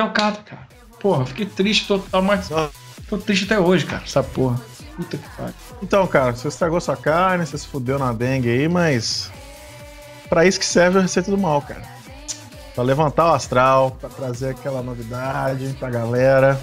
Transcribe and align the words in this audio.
de 0.00 0.08
alcatra, 0.08 0.42
cara. 0.42 0.68
Porra, 1.00 1.26
fiquei 1.26 1.46
triste 1.46 1.86
total, 1.86 2.22
mas. 2.22 2.48
Tô 3.08 3.18
triste 3.18 3.44
até 3.44 3.58
hoje, 3.58 3.86
cara, 3.86 4.02
essa 4.04 4.22
porra. 4.22 4.60
Puta 4.96 5.16
que 5.16 5.28
pariu. 5.36 5.54
Então, 5.82 6.06
cara, 6.06 6.32
você 6.32 6.48
estragou 6.48 6.80
sua 6.80 6.96
carne, 6.96 7.46
você 7.46 7.58
se 7.58 7.66
fudeu 7.66 7.98
na 7.98 8.12
dengue 8.12 8.48
aí, 8.48 8.68
mas. 8.68 9.30
Pra 10.28 10.44
isso 10.44 10.58
que 10.58 10.66
serve 10.66 10.98
a 10.98 11.02
receita 11.02 11.30
do 11.30 11.38
mal, 11.38 11.60
cara. 11.62 11.82
Pra 12.74 12.84
levantar 12.84 13.32
o 13.32 13.34
astral, 13.34 13.90
pra 13.92 14.08
trazer 14.08 14.50
aquela 14.50 14.82
novidade 14.82 15.74
pra 15.78 15.90
galera. 15.90 16.60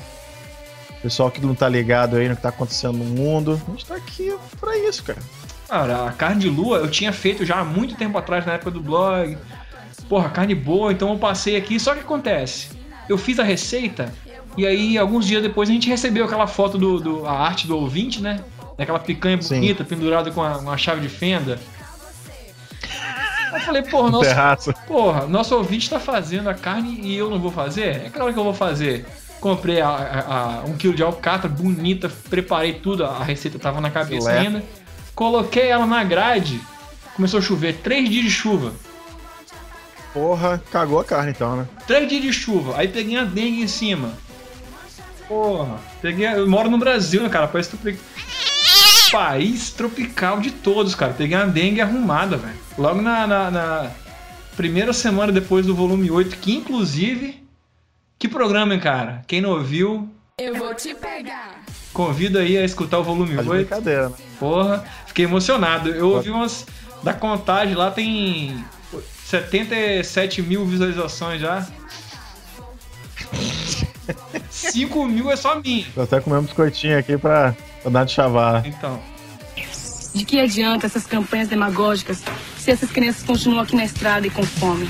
Pessoal 1.02 1.30
que 1.30 1.46
não 1.46 1.54
tá 1.54 1.68
ligado 1.68 2.16
aí 2.16 2.30
no 2.30 2.36
que 2.36 2.42
tá 2.42 2.50
acontecendo 2.50 2.98
no 2.98 3.06
mundo. 3.06 3.62
A 3.68 3.72
gente 3.72 3.86
tá 3.86 3.96
aqui 3.96 4.36
pra 4.60 4.78
isso, 4.78 5.04
cara. 5.04 5.20
Cara, 5.68 6.08
a 6.08 6.12
carne 6.14 6.42
de 6.42 6.50
lua 6.50 6.78
eu 6.78 6.90
tinha 6.90 7.12
feito 7.12 7.46
já 7.46 7.60
há 7.60 7.64
muito 7.64 7.96
tempo 7.96 8.18
atrás, 8.18 8.46
na 8.46 8.54
época 8.54 8.72
do 8.72 8.82
blog. 8.82 9.38
Porra, 10.08 10.30
carne 10.30 10.56
boa, 10.56 10.94
então 10.94 11.12
eu 11.12 11.20
passei 11.20 11.58
aqui. 11.58 11.78
Só 11.80 11.94
que 11.94 12.00
acontece, 12.00 12.70
eu 13.10 13.18
fiz 13.18 13.40
a 13.40 13.44
receita 13.44 14.14
e 14.58 14.66
aí 14.66 14.98
alguns 14.98 15.26
dias 15.26 15.42
depois 15.42 15.70
a 15.70 15.72
gente 15.74 15.88
recebeu 15.88 16.26
aquela 16.26 16.48
foto 16.48 16.78
do, 16.78 17.00
do 17.00 17.26
a 17.26 17.32
arte 17.32 17.68
do 17.68 17.78
ouvinte, 17.78 18.22
né? 18.22 18.40
Daquela 18.78 19.00
picanha 19.00 19.42
Sim. 19.42 19.56
bonita, 19.56 19.84
pendurada 19.84 20.32
com 20.32 20.42
a- 20.42 20.58
uma 20.58 20.78
chave 20.78 21.02
de 21.02 21.10
fenda. 21.10 21.60
Eu 23.54 23.60
falei, 23.62 23.82
porra, 23.82 24.12
nosso, 24.12 24.26
Terraço. 24.30 24.74
porra, 24.88 25.26
nosso 25.26 25.56
ouvinte 25.56 25.90
tá 25.90 26.00
fazendo 26.00 26.50
a 26.50 26.54
carne 26.54 27.00
e 27.02 27.16
eu 27.16 27.30
não 27.30 27.40
vou 27.40 27.52
fazer? 27.52 28.06
É 28.06 28.10
claro 28.14 28.34
que 28.34 28.40
eu 28.40 28.44
vou 28.44 28.54
fazer. 28.54 29.06
Comprei 29.40 29.80
a, 29.82 29.88
a- 29.90 30.60
a- 30.60 30.64
um 30.66 30.76
quilo 30.76 30.94
de 30.94 31.02
alcatra 31.04 31.48
bonita, 31.50 32.12
preparei 32.30 32.74
tudo, 32.74 33.06
a 33.06 33.24
receita 33.24 33.58
tava 33.58 33.80
na 33.80 33.90
cabeça 33.90 34.30
ainda. 34.32 34.64
Coloquei 35.16 35.68
ela 35.70 35.86
na 35.88 36.04
grade, 36.04 36.60
começou 37.16 37.40
a 37.40 37.42
chover, 37.42 37.78
três 37.82 38.10
dias 38.10 38.26
de 38.26 38.32
chuva. 38.32 38.74
Porra, 40.18 40.62
cagou 40.72 41.00
a 41.00 41.04
carne 41.04 41.30
então, 41.32 41.56
né? 41.58 41.68
Três 41.86 42.10
dias 42.10 42.22
de 42.24 42.34
chuva, 42.34 42.76
aí 42.78 42.88
peguei 42.88 43.18
a 43.18 43.24
dengue 43.24 43.62
em 43.62 43.68
cima. 43.68 44.14
Porra, 45.28 45.78
peguei. 46.02 46.26
Eu 46.28 46.50
moro 46.50 46.70
no 46.72 46.78
Brasil, 46.80 47.22
né, 47.22 47.30
cara? 47.30 47.48
País, 47.48 47.68
tropi... 47.68 48.00
País 49.12 49.70
tropical 49.72 50.40
de 50.40 50.50
todos, 50.52 50.96
cara. 50.96 51.14
Peguei 51.14 51.38
uma 51.38 51.46
dengue 51.48 51.82
arrumada, 51.82 52.36
velho. 52.38 52.56
Logo 52.78 53.00
na, 53.02 53.28
na- 53.28 53.52
na 53.52 53.92
primeira 54.56 54.92
semana 54.92 55.32
depois 55.32 55.66
do 55.68 55.76
volume 55.76 56.10
8, 56.10 56.38
que 56.38 56.56
inclusive. 56.56 57.44
Que 58.18 58.28
programa, 58.28 58.74
hein, 58.74 58.80
cara? 58.80 59.22
Quem 59.28 59.40
não 59.42 59.52
ouviu, 59.52 60.10
Eu 60.40 60.56
vou 60.56 60.74
te 60.74 60.96
pegar. 60.96 61.62
convido 61.94 62.40
aí 62.40 62.58
a 62.58 62.66
escutar 62.66 62.98
o 62.98 63.04
volume 63.04 63.36
Tá 63.36 63.44
de 63.44 63.50
8. 63.50 63.68
brincadeira, 63.68 64.10
né? 64.10 64.16
Porra, 64.40 64.84
fiquei 65.06 65.26
emocionado. 65.26 65.90
Eu 65.90 66.10
ouvi 66.10 66.32
umas. 66.32 66.66
Da 67.04 67.14
contagem 67.14 67.76
lá 67.76 67.92
tem 67.92 68.58
77 69.30 70.42
mil 70.42 70.66
visualizações 70.66 71.42
já. 71.42 71.68
5 74.50 75.06
mil 75.06 75.30
é 75.30 75.36
só 75.36 75.60
minha. 75.60 75.86
Tô 75.94 76.02
até 76.02 76.22
comendo 76.22 76.44
um 76.44 76.46
biscoitinho 76.46 76.98
aqui 76.98 77.18
pra, 77.18 77.54
pra 77.82 77.92
dar 77.92 78.06
de 78.06 78.14
chavar. 78.14 78.66
Então. 78.66 79.02
De 80.16 80.24
que 80.24 80.40
adianta 80.40 80.86
essas 80.86 81.06
campanhas 81.06 81.50
demagógicas 81.50 82.24
se 82.58 82.72
essas 82.72 82.90
crianças 82.90 83.24
continuam 83.24 83.64
aqui 83.64 83.76
na 83.76 83.84
estrada 83.84 84.26
e 84.26 84.30
com 84.30 84.44
fome? 84.44 84.90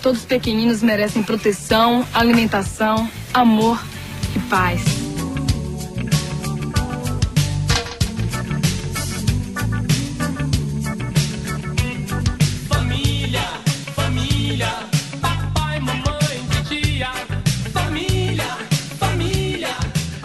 Todos 0.00 0.20
os 0.20 0.24
pequeninos 0.24 0.82
merecem 0.84 1.24
proteção, 1.24 2.06
alimentação, 2.14 3.10
amor 3.34 3.84
e 4.36 4.38
paz. 4.48 5.07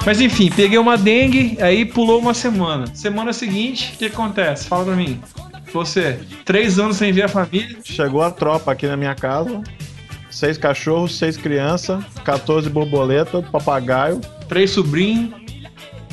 Mas 0.05 0.19
enfim, 0.19 0.49
peguei 0.53 0.77
uma 0.77 0.97
dengue, 0.97 1.57
aí 1.61 1.85
pulou 1.85 2.19
uma 2.19 2.33
semana. 2.33 2.87
Semana 2.93 3.31
seguinte, 3.31 3.93
o 3.95 3.97
que 3.97 4.05
acontece? 4.05 4.67
Fala 4.67 4.85
pra 4.85 4.95
mim. 4.95 5.21
Você, 5.73 6.19
três 6.45 6.77
anos 6.77 6.97
sem 6.97 7.11
ver 7.13 7.23
a 7.23 7.27
família. 7.29 7.77
Chegou 7.83 8.21
a 8.21 8.29
tropa 8.29 8.71
aqui 8.71 8.85
na 8.85 8.97
minha 8.97 9.15
casa. 9.15 9.63
Seis 10.29 10.57
cachorros, 10.57 11.17
seis 11.17 11.37
crianças, 11.37 12.03
14 12.25 12.69
borboletas, 12.69 13.45
papagaio, 13.49 14.19
Três 14.49 14.71
sobrinhos. 14.71 15.33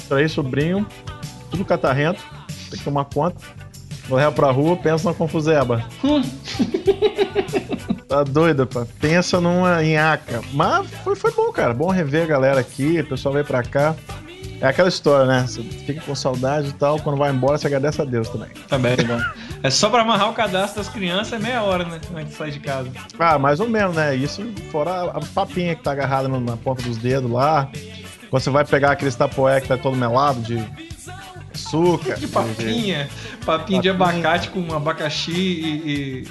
três 0.09 0.31
sobrinhos, 0.33 0.87
tudo 1.51 1.65
catarrento. 1.65 2.23
Tem 2.71 2.79
que 2.79 2.85
tomar 2.85 3.07
conta. 3.07 3.37
Real 4.09 4.33
pra 4.33 4.51
rua, 4.51 4.77
pensa 4.77 5.09
na 5.09 5.15
confuseba. 5.15 5.85
Hum. 6.05 6.23
Tá 8.11 8.25
doida, 8.25 8.67
pá. 8.67 8.85
Pensa 9.01 9.41
numa 9.41 9.81
nhaca. 9.85 10.41
Mas 10.53 10.91
foi, 11.05 11.15
foi 11.15 11.31
bom, 11.31 11.53
cara. 11.53 11.73
Bom 11.73 11.91
rever 11.91 12.25
a 12.25 12.27
galera 12.27 12.61
aqui, 12.61 12.99
o 12.99 13.07
pessoal 13.07 13.33
veio 13.33 13.47
pra 13.47 13.63
cá. 13.63 13.95
É 14.61 14.67
aquela 14.67 14.89
história, 14.89 15.27
né? 15.27 15.47
Você 15.47 15.63
fica 15.63 16.01
com 16.01 16.13
saudade 16.17 16.71
e 16.71 16.73
tal, 16.73 16.99
quando 16.99 17.17
vai 17.17 17.31
embora, 17.31 17.57
você 17.57 17.69
agradece 17.69 18.03
a 18.03 18.05
Deus 18.05 18.29
também. 18.29 18.49
Também, 18.69 18.97
bom. 18.97 19.21
É 19.63 19.71
só 19.71 19.89
pra 19.89 20.03
amarrar 20.03 20.29
o 20.29 20.33
cadastro 20.33 20.83
das 20.83 20.93
crianças, 20.93 21.35
é 21.35 21.39
meia 21.39 21.63
hora, 21.63 21.85
né? 21.85 22.01
Antes 22.13 22.33
de 22.33 22.35
sair 22.37 22.51
de 22.51 22.59
casa. 22.59 22.91
Ah, 23.17 23.39
mais 23.39 23.61
ou 23.61 23.69
menos, 23.69 23.95
né? 23.95 24.17
Isso 24.17 24.43
fora 24.73 25.05
a, 25.05 25.21
papinha 25.21 25.77
que 25.77 25.83
tá 25.85 25.93
agarrada 25.93 26.27
na 26.27 26.57
ponta 26.57 26.83
dos 26.83 26.97
dedos 26.97 27.31
lá. 27.31 27.71
Quando 28.29 28.43
você 28.43 28.51
vai 28.51 28.65
pegar 28.65 28.91
aquele 28.91 29.13
tapoé 29.13 29.61
que 29.61 29.69
tá 29.69 29.79
todo 29.79 29.97
melado 29.97 30.41
de 30.41 30.59
açúcar. 31.55 32.17
De 32.17 32.27
papinha. 32.27 33.09
Papinha 33.47 33.81
de 33.81 33.89
abacate 33.89 34.49
com 34.49 34.75
abacaxi 34.75 35.33
e, 35.33 36.29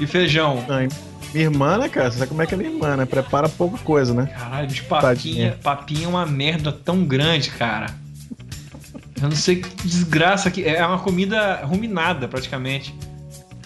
e, 0.00 0.06
feijão. 0.06 0.64
Não, 0.68 0.88
minha 1.32 1.44
irmã, 1.46 1.78
né, 1.78 1.88
cara? 1.88 2.10
Você 2.10 2.18
sabe 2.18 2.28
como 2.30 2.42
é 2.42 2.46
que 2.46 2.54
é 2.54 2.56
minha 2.56 2.70
irmã, 2.70 2.96
né? 2.96 3.04
Prepara 3.04 3.48
pouca 3.48 3.78
coisa, 3.78 4.14
né? 4.14 4.26
Caralho, 4.26 4.66
de 4.68 4.82
papinha. 4.82 5.02
Tadinha. 5.08 5.58
Papinha 5.62 6.04
é 6.04 6.08
uma 6.08 6.24
merda 6.26 6.72
tão 6.72 7.04
grande, 7.04 7.50
cara. 7.50 7.86
Eu 9.20 9.28
não 9.28 9.36
sei 9.36 9.56
que 9.56 9.86
desgraça 9.86 10.50
que. 10.50 10.64
É 10.64 10.86
uma 10.86 10.98
comida 10.98 11.60
ruminada, 11.64 12.28
praticamente. 12.28 12.94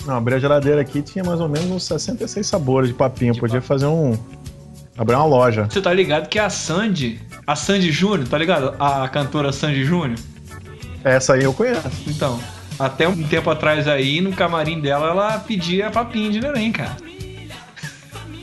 Não, 0.07 0.17
abri 0.17 0.35
a 0.35 0.39
geladeira 0.39 0.81
aqui 0.81 1.03
tinha 1.03 1.23
mais 1.23 1.41
ou 1.41 1.49
menos 1.49 1.71
uns 1.71 1.85
66 1.85 2.47
sabores 2.47 2.89
de 2.89 2.95
papinha. 2.95 3.33
De 3.33 3.41
Podia 3.41 3.61
papinha. 3.61 3.69
fazer 3.69 3.87
um. 3.87 4.17
Abrir 4.97 5.15
uma 5.15 5.27
loja. 5.27 5.67
Você 5.71 5.81
tá 5.81 5.93
ligado 5.93 6.29
que 6.29 6.39
a 6.39 6.51
Sandy, 6.51 7.21
a 7.47 7.57
Sandy 7.57 7.91
Júnior, 7.91 8.29
tá 8.29 8.37
ligado? 8.39 8.75
A 8.79 9.09
cantora 9.09 9.53
Sandy 9.53 9.85
Júnior? 9.85 10.19
Essa 11.03 11.35
aí 11.35 11.45
eu 11.45 11.53
conheço. 11.53 11.89
Então, 12.07 12.39
até 12.81 13.07
um 13.07 13.23
tempo 13.23 13.51
atrás 13.51 13.87
aí, 13.87 14.21
no 14.23 14.33
camarim 14.33 14.81
dela, 14.81 15.09
ela 15.09 15.39
pedia 15.39 15.91
papinha 15.91 16.31
de 16.31 16.41
neném, 16.41 16.73
cara. 16.73 16.97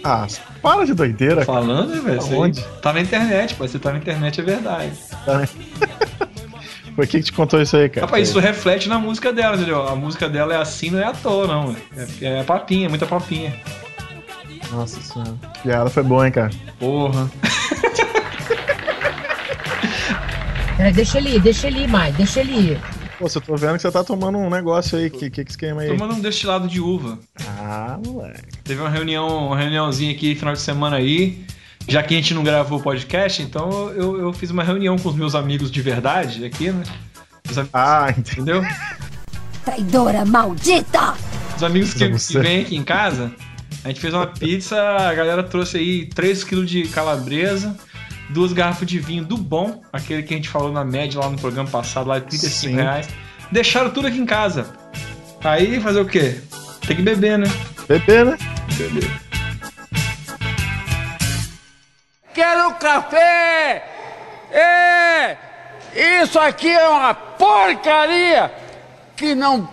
Ah, 0.04 0.28
para 0.62 0.86
de 0.86 0.94
doideira. 0.94 1.45
cara. 1.45 1.45
Falando, 1.45 2.01
velho? 2.04 2.22
Aí 2.22 2.34
Aonde? 2.36 2.63
Tá 2.81 2.94
na 2.94 3.01
internet, 3.01 3.56
pô. 3.56 3.68
Você 3.68 3.80
tá 3.80 3.92
na 3.92 3.98
internet, 3.98 4.39
é 4.39 4.44
verdade. 4.44 4.92
Por 6.95 7.06
que, 7.06 7.18
que 7.18 7.25
te 7.25 7.34
contou 7.34 7.62
isso 7.62 7.75
aí, 7.75 7.89
cara? 7.89 8.06
Rapaz, 8.06 8.30
isso 8.30 8.39
reflete 8.39 8.88
na 8.88 9.00
música 9.00 9.34
dela, 9.34 9.56
entendeu? 9.56 9.88
A 9.88 9.95
música 9.95 10.30
dela 10.30 10.54
é 10.54 10.57
assim, 10.57 10.92
não 10.92 11.00
é 11.00 11.06
à 11.06 11.13
toa, 11.13 11.48
não. 11.48 11.75
É, 12.22 12.40
é 12.40 12.44
papinha, 12.44 12.88
muita 12.90 13.06
papinha. 13.06 13.54
Nossa 14.72 15.01
senhora. 15.01 15.33
Piada 15.63 15.90
foi 15.90 16.04
boa, 16.04 16.25
hein, 16.25 16.31
cara. 16.31 16.51
Porra. 16.80 17.30
Peraí, 20.78 20.94
deixa 20.94 21.18
ele 21.18 21.36
ir, 21.36 21.42
deixa 21.42 21.68
ele 21.68 21.83
ir, 21.83 21.88
Mai, 21.88 22.12
deixa 22.12 22.40
ele 22.40 22.72
ir. 22.72 22.81
Pô, 23.18 23.28
você 23.28 23.42
tô 23.42 23.56
vendo 23.56 23.75
que 23.75 23.81
você 23.81 23.92
tá 23.92 24.04
tomando 24.04 24.38
um 24.38 24.50
negócio 24.50 24.98
aí. 24.98 25.10
Que, 25.10 25.30
que, 25.30 25.44
que 25.44 25.52
esquema 25.52 25.81
aí? 25.81 25.90
Tomando 25.90 26.14
um 26.16 26.19
destilado 26.19 26.68
de 26.68 26.80
uva. 26.80 27.18
Ah, 27.60 28.00
moleque. 28.06 28.58
Teve 28.64 28.80
uma 28.81 28.90
reunião, 28.90 29.48
uma 29.48 29.58
reuniãozinha 29.58 30.12
aqui 30.12 30.36
final 30.36 30.54
de 30.54 30.62
semana 30.62 30.98
aí. 30.98 31.44
Já 31.88 32.04
que 32.04 32.14
a 32.14 32.18
gente 32.18 32.34
não 32.34 32.44
gravou 32.44 32.80
o 32.80 32.84
podcast, 32.84 33.42
então 33.42 33.90
eu, 33.92 34.19
eu 34.19 34.34
fiz 34.34 34.52
uma 34.52 34.64
reunião 34.64 34.98
com 34.98 35.10
os 35.10 35.16
meus 35.16 35.34
amigos 35.36 35.72
de 35.72 35.81
verdade 35.81 36.44
aqui, 36.46 36.69
né? 36.69 36.84
Os 37.50 37.58
am- 37.58 37.69
Ah. 37.74 38.14
Entendeu? 38.16 38.62
traidora 39.64 40.24
maldita! 40.25 41.16
Os 41.56 41.64
amigos 41.64 41.94
que, 41.94 42.10
que 42.10 42.40
vêm 42.40 42.62
aqui 42.62 42.75
em 42.75 42.84
casa, 42.84 43.31
a 43.84 43.88
gente 43.88 44.00
fez 44.00 44.14
uma 44.14 44.28
pizza, 44.28 44.80
a 44.80 45.14
galera 45.14 45.42
trouxe 45.44 45.78
aí 45.78 46.06
3kg 46.08 46.64
de 46.66 46.84
calabresa, 46.90 47.75
duas 48.30 48.54
garrafas 48.54 48.88
de 48.88 49.00
vinho 49.00 49.24
do 49.24 49.38
bom, 49.38 49.82
aquele 49.92 50.24
que 50.24 50.34
a 50.34 50.38
gente 50.38 50.50
falou 50.50 50.72
na 50.72 50.84
média 50.84 51.20
lá 51.20 51.30
no 51.30 51.38
programa 51.38 51.70
passado, 51.70 52.08
lá 52.08 52.20
de 52.20 52.26
35 52.26 52.52
Sim. 52.52 52.76
reais. 52.76 53.08
Deixaram 53.52 53.90
tudo 53.90 54.08
aqui 54.08 54.18
em 54.18 54.26
casa. 54.26 54.68
Aí 55.44 55.80
fazer 55.80 56.02
o 56.02 56.06
quê? 56.06 56.42
Tem 56.86 56.96
que 56.96 57.02
beber, 57.02 57.38
né? 57.38 57.48
Bebê, 57.88 58.24
né? 58.24 58.38
Beber. 58.78 59.10
Quero 62.34 62.74
café! 62.76 63.84
É! 64.52 65.38
Isso 66.22 66.38
aqui 66.40 66.70
é 66.70 66.88
uma 66.88 67.14
porcaria 67.14 68.52
que 69.16 69.34
não. 69.34 69.68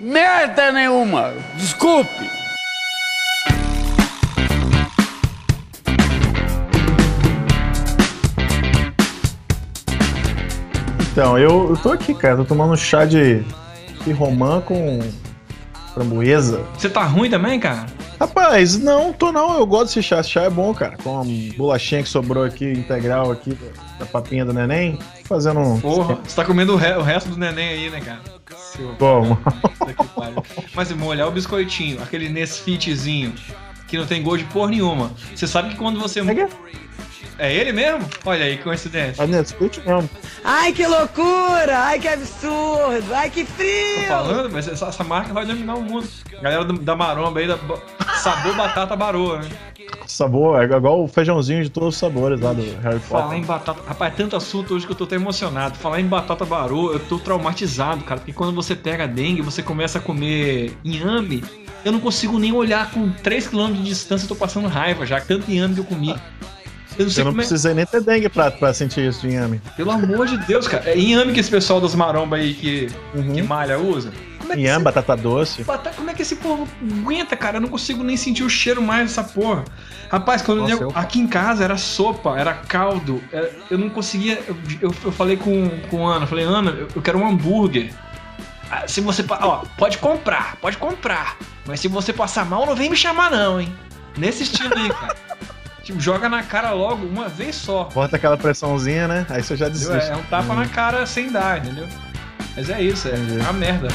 merda 0.00 0.70
nenhuma! 0.70 1.32
Desculpe! 1.56 2.41
Então, 11.12 11.38
eu, 11.38 11.70
eu 11.70 11.76
tô 11.76 11.92
aqui, 11.92 12.14
cara. 12.14 12.36
Tô 12.38 12.44
tomando 12.44 12.72
um 12.72 12.76
chá 12.76 13.04
de, 13.04 13.42
de 14.04 14.12
romã 14.12 14.60
com 14.60 15.00
framboesa. 15.94 16.64
Você 16.76 16.88
tá 16.88 17.04
ruim 17.04 17.28
também, 17.28 17.60
cara? 17.60 17.86
Rapaz, 18.18 18.78
não, 18.78 19.12
tô 19.12 19.30
não. 19.30 19.58
Eu 19.58 19.66
gosto 19.66 19.86
desse 19.88 20.02
chá. 20.02 20.20
Esse 20.20 20.30
chá 20.30 20.42
é 20.44 20.50
bom, 20.50 20.72
cara. 20.72 20.96
Com 21.02 21.20
a 21.20 21.24
bolachinha 21.56 22.02
que 22.02 22.08
sobrou 22.08 22.44
aqui, 22.44 22.64
integral 22.72 23.30
aqui, 23.30 23.56
da 23.98 24.06
papinha 24.06 24.44
do 24.44 24.52
neném. 24.54 24.98
Fazendo 25.24 25.60
um... 25.60 25.80
Porra, 25.80 26.18
você 26.26 26.34
tá 26.36 26.44
comendo 26.44 26.72
o, 26.72 26.76
re- 26.76 26.96
o 26.96 27.02
resto 27.02 27.28
do 27.30 27.36
neném 27.36 27.68
aí, 27.68 27.90
né, 27.90 28.00
cara? 28.00 28.20
Seu? 28.56 28.94
Puta 28.94 29.92
que 29.92 30.04
pariu. 30.14 30.42
Mas 30.74 30.90
molhar 30.92 31.28
o 31.28 31.30
biscoitinho, 31.30 32.02
aquele 32.02 32.28
Nesfitzinho, 32.28 33.34
que 33.86 33.98
não 33.98 34.06
tem 34.06 34.22
gosto 34.22 34.38
de 34.38 34.44
porra 34.52 34.70
nenhuma. 34.70 35.10
Você 35.34 35.46
sabe 35.46 35.70
que 35.70 35.76
quando 35.76 36.00
você. 36.00 36.20
É 36.20 36.34
que- 36.34 36.48
É 37.38 37.52
ele 37.52 37.72
mesmo? 37.72 38.08
Olha 38.24 38.44
aí, 38.44 38.56
que 38.56 38.62
coincidência. 38.62 39.22
A 39.22 39.26
Nesquik 39.26 39.80
mesmo. 39.86 40.08
Ai, 40.44 40.72
que 40.72 40.86
loucura! 40.86 41.78
Ai, 41.78 41.98
que 41.98 42.08
absurdo! 42.08 43.14
Ai, 43.14 43.30
que 43.30 43.44
Tô 43.44 43.52
frio! 43.54 44.06
falando, 44.08 44.50
mas 44.52 44.68
essa, 44.68 44.86
essa 44.86 45.02
marca 45.04 45.32
vai 45.32 45.44
dominar 45.46 45.74
o 45.76 45.82
mundo. 45.82 46.06
Galera 46.40 46.64
do- 46.64 46.78
da 46.78 46.94
maromba 46.94 47.40
aí, 47.40 47.46
da 47.48 47.58
sabor 48.22 48.54
batata 48.54 48.94
baroa, 48.94 49.38
né? 49.40 49.48
Sabor, 50.06 50.60
é 50.60 50.64
igual 50.76 51.02
o 51.04 51.08
feijãozinho 51.08 51.62
de 51.62 51.70
todos 51.70 51.94
os 51.94 51.98
sabores 51.98 52.40
lá 52.40 52.52
do 52.52 52.62
Harry 52.82 52.98
Falar 53.00 53.24
Potter. 53.24 53.38
em 53.38 53.42
batata. 53.44 53.80
Rapaz, 53.86 54.12
é 54.12 54.16
tanto 54.16 54.36
assunto 54.36 54.74
hoje 54.74 54.84
que 54.86 54.92
eu 54.92 54.96
tô 54.96 55.04
até 55.04 55.16
emocionado. 55.16 55.76
Falar 55.78 56.00
em 56.00 56.06
batata 56.06 56.44
baroa, 56.44 56.92
eu 56.94 56.98
tô 57.00 57.18
traumatizado, 57.18 58.04
cara. 58.04 58.20
Porque 58.20 58.32
quando 58.32 58.54
você 58.54 58.74
pega 58.74 59.06
dengue, 59.08 59.42
você 59.42 59.62
começa 59.62 59.98
a 59.98 60.00
comer 60.00 60.76
inhame. 60.84 61.42
Eu 61.84 61.92
não 61.92 62.00
consigo 62.00 62.38
nem 62.38 62.52
olhar 62.52 62.90
com 62.90 63.10
3km 63.10 63.72
de 63.74 63.82
distância, 63.84 64.24
eu 64.24 64.28
tô 64.28 64.36
passando 64.36 64.68
raiva 64.68 65.04
já. 65.06 65.20
Tanto 65.20 65.50
inhame 65.50 65.74
que 65.74 65.80
eu 65.80 65.84
comi. 65.84 66.14
Eu 66.98 67.06
não 67.06 67.12
Eu 67.12 67.16
não 67.18 67.24
como 67.24 67.40
é. 67.40 67.44
precisei 67.44 67.74
nem 67.74 67.86
ter 67.86 68.00
dengue 68.02 68.28
pra, 68.28 68.50
pra 68.50 68.72
sentir 68.74 69.08
isso 69.08 69.20
de 69.22 69.28
inhame. 69.28 69.60
Pelo 69.76 69.90
amor 69.90 70.26
de 70.26 70.36
Deus, 70.38 70.66
cara. 70.68 70.88
É 70.90 70.98
inhame 70.98 71.32
que 71.32 71.40
esse 71.40 71.50
pessoal 71.50 71.80
das 71.80 71.94
marombas 71.94 72.40
aí 72.40 72.54
que, 72.54 72.88
Uhum. 73.14 73.34
que 73.34 73.42
malha 73.42 73.78
usa. 73.78 74.12
Como 74.38 74.52
é 74.52 74.56
Inhame, 74.56 74.76
esse- 74.76 74.84
batata 74.84 75.16
doce. 75.16 75.62
Batata- 75.64 75.96
Como 75.96 76.10
é 76.10 76.14
que 76.14 76.22
esse 76.22 76.34
povo 76.36 76.66
aguenta, 77.00 77.36
cara? 77.36 77.58
Eu 77.58 77.60
não 77.60 77.68
consigo 77.68 78.02
nem 78.02 78.16
sentir 78.16 78.42
o 78.42 78.50
cheiro 78.50 78.82
mais 78.82 79.08
dessa 79.08 79.22
porra. 79.22 79.64
Rapaz, 80.10 80.42
quando 80.42 80.62
Nossa, 80.62 80.72
eu, 80.74 80.80
eu- 80.82 80.92
aqui 80.94 81.20
em 81.20 81.26
casa 81.28 81.62
era 81.64 81.76
sopa, 81.76 82.36
era 82.38 82.52
caldo. 82.52 83.22
é, 83.32 83.50
Eu 83.70 83.78
não 83.78 83.88
conseguia. 83.88 84.42
Eu, 84.80 84.92
eu- 85.04 85.12
falei 85.12 85.36
com, 85.36 85.70
com 85.88 86.06
Ana, 86.06 86.26
falei, 86.26 86.44
Ana, 86.44 86.70
eu, 86.94 87.00
quero 87.00 87.18
um 87.18 87.26
hambúrguer. 87.26 87.92
Ah, 88.70 88.86
Se 88.88 89.00
você. 89.00 89.24
Ó, 89.28 89.62
pode 89.78 89.98
comprar, 89.98 90.56
pode 90.56 90.76
comprar. 90.76 91.36
Mas 91.66 91.78
se 91.80 91.88
você 91.88 92.12
passar 92.12 92.44
mal, 92.44 92.66
não 92.66 92.74
vem 92.74 92.90
me 92.90 92.96
chamar, 92.96 93.30
não, 93.30 93.60
hein? 93.60 93.72
Nesse 94.18 94.42
estilo 94.42 94.74
aí, 94.76 94.88
cara. 94.90 95.16
tipo, 95.82 96.00
joga 96.00 96.28
na 96.28 96.42
cara 96.42 96.70
logo 96.72 97.06
uma 97.06 97.28
vez 97.28 97.56
só. 97.56 97.84
Bota 97.92 98.16
aquela 98.16 98.36
pressãozinha, 98.36 99.06
né? 99.08 99.26
Aí 99.28 99.42
você 99.42 99.56
já 99.56 99.68
desiste. 99.68 100.10
É 100.10 100.16
um 100.16 100.22
tapa 100.24 100.54
na 100.54 100.66
cara 100.68 101.04
sem 101.06 101.30
dar, 101.30 101.58
entendeu? 101.58 101.86
Mas 102.56 102.68
é 102.70 102.82
isso, 102.82 103.08
é 103.08 103.12
Entendi. 103.12 103.38
uma 103.40 103.52
merda. 103.52 103.88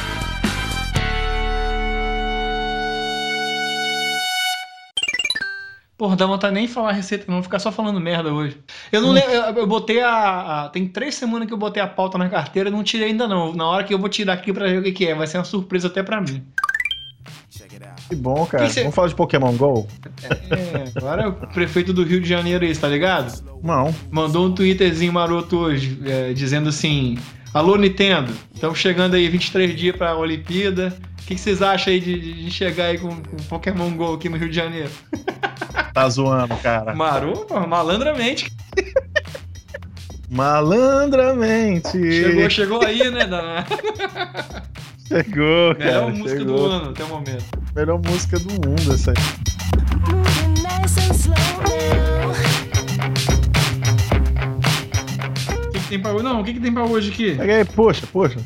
Porra, 5.98 6.16
dá 6.16 6.28
vontade 6.28 6.54
nem 6.54 6.68
falar 6.68 6.90
a 6.90 6.94
receita, 6.94 7.26
não, 7.28 7.36
vou 7.38 7.44
ficar 7.44 7.58
só 7.58 7.72
falando 7.72 8.00
merda 8.00 8.32
hoje. 8.32 8.62
Eu 8.92 9.02
não 9.02 9.12
lembro, 9.12 9.32
eu, 9.32 9.42
eu 9.56 9.66
botei 9.68 10.00
a, 10.00 10.66
a- 10.66 10.70
Tem 10.70 10.88
três 10.88 11.16
semanas 11.16 11.48
que 11.48 11.54
eu 11.54 11.58
botei 11.58 11.82
a 11.82 11.88
pauta 11.88 12.20
na 12.20 12.30
carteira 12.30 12.70
e 12.70 12.72
não 12.72 12.84
tirei 12.84 13.08
ainda 13.08 13.28
não. 13.28 13.52
Na 13.56 13.66
hora 13.66 13.84
que 13.84 13.92
eu 13.96 13.98
vou 13.98 14.08
tirar 14.08 14.34
aqui 14.34 14.54
pra 14.54 14.68
ver 14.68 14.80
o 14.80 14.84
que, 14.84 14.92
que 14.92 15.08
é, 15.08 15.16
vai 15.16 15.26
ser 15.26 15.40
uma 15.40 15.44
surpresa 15.44 15.88
até 15.88 16.04
pra 16.04 16.22
mim. 16.22 16.46
Que 18.10 18.16
bom, 18.16 18.46
cara. 18.46 18.70
Cê- 18.70 18.82
Vamos 18.82 18.96
falar 18.96 19.08
de 19.10 19.16
Pokémon 19.16 19.52
GO? 19.58 19.88
É, 20.24 20.92
agora 20.96 21.30
o 21.30 21.34
prefeito 21.34 21.92
do 21.94 22.04
Rio 22.04 22.22
de 22.22 22.30
Janeiro 22.30 22.64
aí, 22.66 22.76
tá 22.76 22.88
ligado? 22.88 23.44
Não. 23.64 23.94
mandou 24.10 24.46
um 24.48 24.54
twitterzinho 24.54 25.12
maroto 25.12 25.58
hoje, 25.58 26.00
é, 26.06 26.32
dizendo 26.34 26.70
assim: 26.70 27.18
Alô, 27.54 27.76
Nintendo, 27.76 28.32
estamos 28.54 28.78
chegando 28.80 29.16
aí 29.16 29.28
23 29.28 29.76
dias 29.76 29.96
pra 29.96 30.16
Olimpíada. 30.16 30.96
O 31.22 31.28
que, 31.28 31.36
que 31.36 31.42
vocês 31.42 31.62
acham 31.62 31.92
aí 31.92 32.00
de, 32.00 32.46
de 32.46 32.50
chegar 32.52 32.86
aí 32.86 32.98
com, 32.98 33.10
com 33.10 33.36
Pokémon 33.50 33.90
GO 33.92 34.14
aqui 34.14 34.30
no 34.30 34.38
Rio 34.38 34.50
de 34.50 34.56
Janeiro? 34.56 34.90
Tá 35.94 36.08
zoando, 36.10 36.56
cara. 36.58 36.94
Maroto, 36.94 37.56
malandramente. 37.68 38.52
Malandramente. 40.30 41.90
Chegou, 42.12 42.50
chegou 42.50 42.84
aí, 42.86 43.10
né? 43.10 43.26
Da 43.26 43.66
Chegou, 45.08 45.74
melhor 45.76 46.02
cara. 46.02 46.08
música 46.10 46.40
chegou. 46.40 46.56
do 46.58 46.66
ano 46.66 46.90
até 46.92 47.04
o 47.04 47.08
momento. 47.08 47.46
Melhor 47.78 48.02
música 48.04 48.40
do 48.40 48.50
mundo, 48.54 48.92
essa 48.92 49.12
aí. 49.12 49.18
O 55.64 55.70
que, 55.70 55.80
que 55.80 55.88
tem 55.88 56.00
pra 56.00 56.12
hoje? 56.12 56.24
Não, 56.24 56.42
o 56.42 56.44
que, 56.44 56.54
que 56.56 56.60
tem 56.60 56.74
pra 56.74 56.86
hoje 56.86 57.12
aqui? 57.12 57.36
Pega 57.36 57.58
aí, 57.58 57.66
poxa, 57.66 58.08
poxa. 58.12 58.40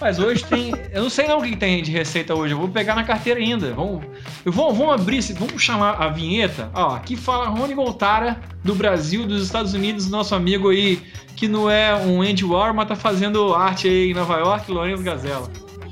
Mas 0.00 0.18
hoje 0.18 0.44
tem. 0.44 0.74
Eu 0.90 1.04
não 1.04 1.10
sei 1.10 1.28
não 1.28 1.38
o 1.38 1.42
que, 1.42 1.50
que 1.50 1.56
tem 1.56 1.80
de 1.84 1.92
receita 1.92 2.34
hoje. 2.34 2.52
Eu 2.52 2.58
vou 2.58 2.68
pegar 2.68 2.96
na 2.96 3.04
carteira 3.04 3.38
ainda. 3.38 3.72
Vamos, 3.74 4.04
eu 4.44 4.50
vou, 4.50 4.74
vamos 4.74 4.92
abrir, 4.92 5.20
vamos 5.34 5.62
chamar 5.62 5.92
a 5.92 6.08
vinheta. 6.08 6.68
Ó, 6.74 6.96
aqui 6.96 7.14
fala 7.14 7.46
Rony 7.46 7.74
Voltara, 7.74 8.40
do 8.64 8.74
Brasil, 8.74 9.24
dos 9.24 9.44
Estados 9.44 9.72
Unidos, 9.72 10.10
nosso 10.10 10.34
amigo 10.34 10.70
aí, 10.70 11.00
que 11.36 11.46
não 11.46 11.70
é 11.70 11.94
um 11.94 12.22
Andy 12.22 12.44
War, 12.44 12.74
mas 12.74 12.88
tá 12.88 12.96
fazendo 12.96 13.54
arte 13.54 13.86
aí 13.86 14.10
em 14.10 14.14
Nova 14.14 14.36
York, 14.36 14.68
Lourenço 14.68 15.04
Gazela. 15.04 15.48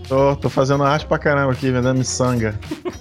Tô, 0.09 0.37
tô 0.37 0.49
fazendo 0.49 0.85
arte 0.85 1.07
pra 1.07 1.19
caramba 1.19 1.53
aqui, 1.53 1.71
vendendo 1.71 1.99
miçanga. 1.99 2.59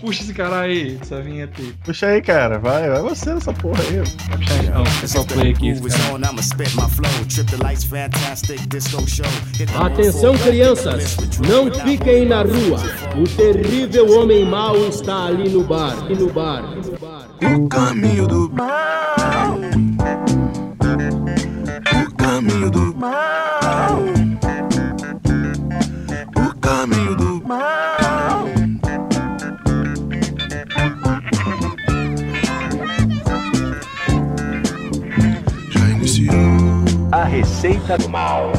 Puxa 0.00 0.22
esse 0.22 0.32
cara 0.32 0.60
aí, 0.60 0.96
essa 1.00 1.20
vinheta 1.20 1.60
aí. 1.60 1.74
Puxa 1.84 2.06
aí, 2.06 2.22
cara. 2.22 2.58
Vai, 2.58 2.88
vai 2.88 3.02
você 3.02 3.34
nessa 3.34 3.52
porra 3.52 3.82
aí. 3.82 3.98
Puxa 3.98 4.54
aí, 4.54 4.70
ó, 4.74 5.00
pessoal 5.00 5.24
play 5.24 5.50
aqui. 5.50 5.74
cara. 9.66 9.86
Atenção, 9.86 10.38
crianças! 10.38 11.16
Não 11.46 11.72
fiquem 11.72 12.26
na 12.26 12.42
rua! 12.42 12.80
O 13.16 13.24
terrível 13.24 14.20
homem 14.20 14.44
mau 14.44 14.76
está 14.88 15.26
ali 15.26 15.48
no 15.48 15.64
bar. 15.64 15.96
E 16.08 16.14
no 16.14 16.32
bar. 16.32 16.62
O 17.56 17.68
caminho 17.68 18.26
do 18.26 18.50
mal. 18.52 19.47
O 22.38 22.40
caminho 22.40 22.70
do 22.70 22.94
mal. 22.96 23.98
O 26.36 26.54
caminho 26.60 27.16
do 27.16 27.42
mal. 27.44 28.44
Já 35.68 35.88
iniciou. 35.88 36.36
A 37.10 37.24
receita 37.24 37.98
do 37.98 38.08
mal. 38.08 38.52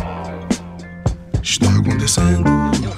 Está 1.41 1.69
acontecendo. 1.69 2.43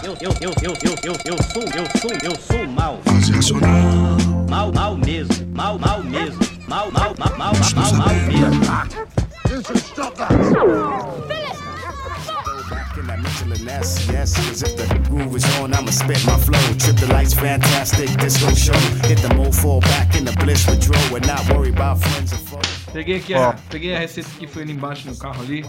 Eu, 0.03 0.17
eu, 0.19 0.33
eu, 0.41 0.51
eu, 0.63 0.73
eu, 0.81 0.95
eu, 1.03 1.15
eu 1.25 1.43
sou, 1.43 1.61
eu 1.61 1.85
sou, 2.01 2.11
eu 2.23 2.35
sou 2.41 2.67
mal. 2.67 2.99
Fase 3.05 3.31
racional. 3.33 4.17
Mal, 4.49 4.71
mal 4.73 4.97
mesmo. 4.97 5.45
Mal, 5.55 5.77
mal 5.77 6.03
mesmo. 6.03 6.39
Mal, 6.67 6.91
mal, 6.91 7.13
mal, 7.19 7.37
mal, 7.37 7.53
mal, 7.75 7.93
mal 7.93 8.15
mesmo. 8.25 9.10
In 13.01 13.07
that 13.07 13.19
Michelin 13.19 13.67
S, 13.69 14.07
yes, 14.07 14.35
cause 14.35 14.63
if 14.63 14.75
the 14.75 14.99
groove 15.09 15.35
is 15.35 15.45
on, 15.59 15.73
I'ma 15.73 15.91
spit 15.91 16.25
my 16.25 16.37
flow. 16.37 16.59
Trip 16.77 16.95
the 16.97 17.07
lights, 17.07 17.33
fantastic 17.33 18.09
disco 18.17 18.49
show. 18.53 18.73
Hit 19.07 19.19
the 19.19 19.33
mo, 19.35 19.51
fall 19.51 19.81
back 19.81 20.15
in 20.15 20.25
the 20.25 20.31
bliss 20.33 20.67
and 20.67 21.27
not 21.27 21.47
worry 21.53 21.69
about 21.69 21.99
friends 21.99 22.33
or 22.33 22.37
foes. 22.37 22.65
Peguei 22.91 23.17
aqui 23.17 23.33
a, 23.33 23.53
peguei 23.69 23.95
a 23.95 23.99
receita 23.99 24.29
que 24.37 24.47
foi 24.47 24.63
ali 24.63 24.73
embaixo 24.73 25.07
no 25.07 25.15
carro 25.15 25.41
ali. 25.43 25.63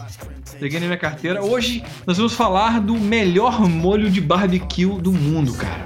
Peguei 0.59 0.81
na 0.81 0.87
minha 0.87 0.99
carteira. 0.99 1.45
Hoje 1.45 1.85
nós 2.07 2.17
vamos 2.17 2.33
falar 2.33 2.81
do 2.81 2.95
melhor 2.99 3.61
molho 3.61 4.11
de 4.11 4.21
barbecue 4.21 4.99
do 5.01 5.13
mundo, 5.13 5.53
cara. 5.55 5.85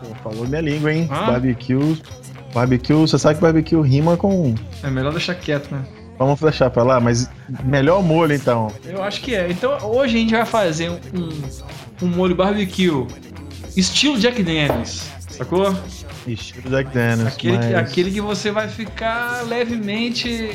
Pô, 0.00 0.14
falou 0.22 0.46
minha 0.46 0.60
língua, 0.60 0.92
hein? 0.92 1.08
Ah? 1.10 1.30
Barbecue. 1.30 1.96
Barbecue, 2.52 2.94
você 2.94 3.18
sabe 3.18 3.36
que 3.36 3.40
barbecue 3.42 3.80
rima 3.80 4.16
com. 4.16 4.54
É 4.82 4.90
melhor 4.90 5.12
deixar 5.12 5.34
quieto, 5.34 5.70
né? 5.70 5.84
Vamos 6.18 6.40
deixar 6.40 6.68
pra 6.70 6.82
lá, 6.82 6.98
mas 6.98 7.30
melhor 7.62 8.02
molho 8.02 8.34
então. 8.34 8.72
Eu 8.84 9.02
acho 9.02 9.20
que 9.20 9.34
é. 9.34 9.50
Então 9.50 9.78
hoje 9.84 10.16
a 10.16 10.20
gente 10.20 10.32
vai 10.32 10.44
fazer 10.44 10.90
um, 10.90 10.98
um, 11.14 12.06
um 12.06 12.08
molho 12.08 12.34
barbecue 12.34 13.06
estilo 13.76 14.18
Jack 14.18 14.42
Daniels, 14.42 15.08
sacou? 15.28 15.76
Estilo 16.26 16.68
Jack 16.70 16.92
Daniels. 16.92 17.34
Aquele, 17.34 17.56
mas... 17.56 17.66
que, 17.66 17.74
aquele 17.74 18.10
que 18.10 18.20
você 18.20 18.50
vai 18.50 18.68
ficar 18.68 19.42
levemente 19.46 20.54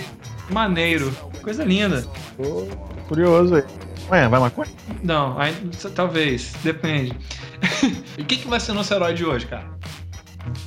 maneiro. 0.49 1.15
Coisa 1.41 1.63
linda. 1.63 2.05
Tô 2.37 2.67
curioso 3.07 3.55
aí. 3.55 3.63
Ué, 4.09 4.27
vai 4.27 4.39
maconha? 4.39 4.69
Não, 5.01 5.39
aí, 5.39 5.55
talvez, 5.95 6.53
depende. 6.61 7.17
e 8.17 8.21
o 8.21 8.25
que, 8.25 8.37
que 8.37 8.47
vai 8.47 8.59
ser 8.59 8.73
nosso 8.73 8.93
herói 8.93 9.13
de 9.13 9.25
hoje, 9.25 9.45
cara? 9.45 9.65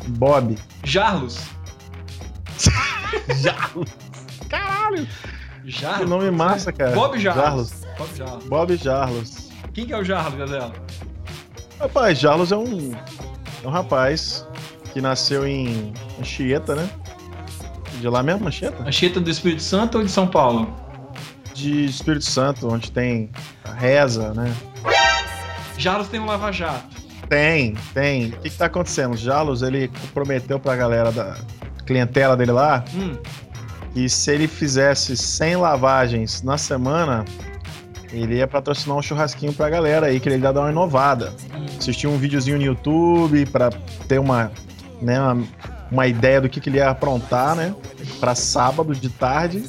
Bob. 0.09 0.57
Jarlos. 0.85 1.39
Jarlos. 3.43 3.91
Caralho! 4.49 5.07
Jarlos? 5.65 5.99
Que 5.99 6.05
nome 6.07 6.31
massa, 6.31 6.73
cara. 6.73 6.93
Bob 6.93 7.19
Jarlos. 7.19 7.45
Jarlos. 7.45 7.73
Bob 7.99 8.17
Jarlos. 8.17 8.45
Bob 8.45 8.77
Jarlos. 8.77 9.49
Quem 9.75 9.87
que 9.87 9.93
é 9.93 9.99
o 9.99 10.05
Jarlos, 10.05 10.39
Gazela? 10.39 10.73
Rapaz, 11.81 12.19
Jarlos 12.19 12.53
é 12.53 12.57
um, 12.57 12.93
é 13.63 13.67
um 13.67 13.71
rapaz 13.71 14.47
que 14.93 15.01
nasceu 15.01 15.47
em 15.47 15.93
Anchieta, 16.19 16.75
né? 16.75 16.89
De 18.01 18.09
lá 18.09 18.23
mesmo, 18.23 18.47
Anchieta? 18.47 18.83
Anchieta 18.83 19.21
do 19.21 19.29
Espírito 19.29 19.63
Santo 19.63 19.99
ou 19.99 20.05
de 20.05 20.11
São 20.11 20.27
Paulo? 20.27 20.75
De 21.53 21.87
Espírito 21.87 22.25
Santo, 22.25 22.73
onde 22.73 22.91
tem 22.91 23.31
a 23.65 23.73
reza, 23.73 24.33
né? 24.35 24.55
Jarlos 25.77 26.09
tem 26.09 26.21
um 26.21 26.27
lava-jato. 26.27 26.97
Tem, 27.29 27.75
tem. 27.93 28.29
O 28.29 28.37
que, 28.39 28.51
que 28.51 28.57
tá 28.57 28.67
acontecendo? 28.67 29.17
Jarlos, 29.17 29.63
ele 29.63 29.91
prometeu 30.15 30.61
pra 30.61 30.77
galera 30.77 31.11
da 31.11 31.37
clientela 31.85 32.37
dele 32.37 32.53
lá 32.53 32.85
Hum, 32.95 33.17
que 33.97 34.11
se 34.11 34.31
ele 34.31 34.47
fizesse 34.47 35.17
100 35.17 35.57
lavagens 35.57 36.43
na 36.43 36.59
semana, 36.59 37.25
ele 38.13 38.37
ia 38.37 38.47
patrocinar 38.47 38.95
um 38.95 39.01
churrasquinho 39.01 39.55
pra 39.55 39.71
galera 39.71 40.09
aí, 40.09 40.21
que 40.21 40.29
ele 40.29 40.37
ia 40.37 40.53
dar 40.53 40.61
uma 40.61 40.71
inovada. 40.71 41.33
Assistir 41.79 42.07
um 42.07 42.19
videozinho 42.19 42.59
no 42.59 42.63
YouTube 42.63 43.47
pra 43.47 43.71
ter 44.07 44.19
uma, 44.19 44.53
né, 45.01 45.19
uma, 45.19 45.43
uma 45.91 46.07
ideia 46.07 46.43
do 46.43 46.49
que, 46.51 46.61
que 46.61 46.69
ele 46.69 46.77
ia 46.77 46.91
aprontar, 46.91 47.57
né? 47.57 47.75
Pra 48.21 48.35
sábado 48.35 48.95
de 48.95 49.09
tarde. 49.09 49.65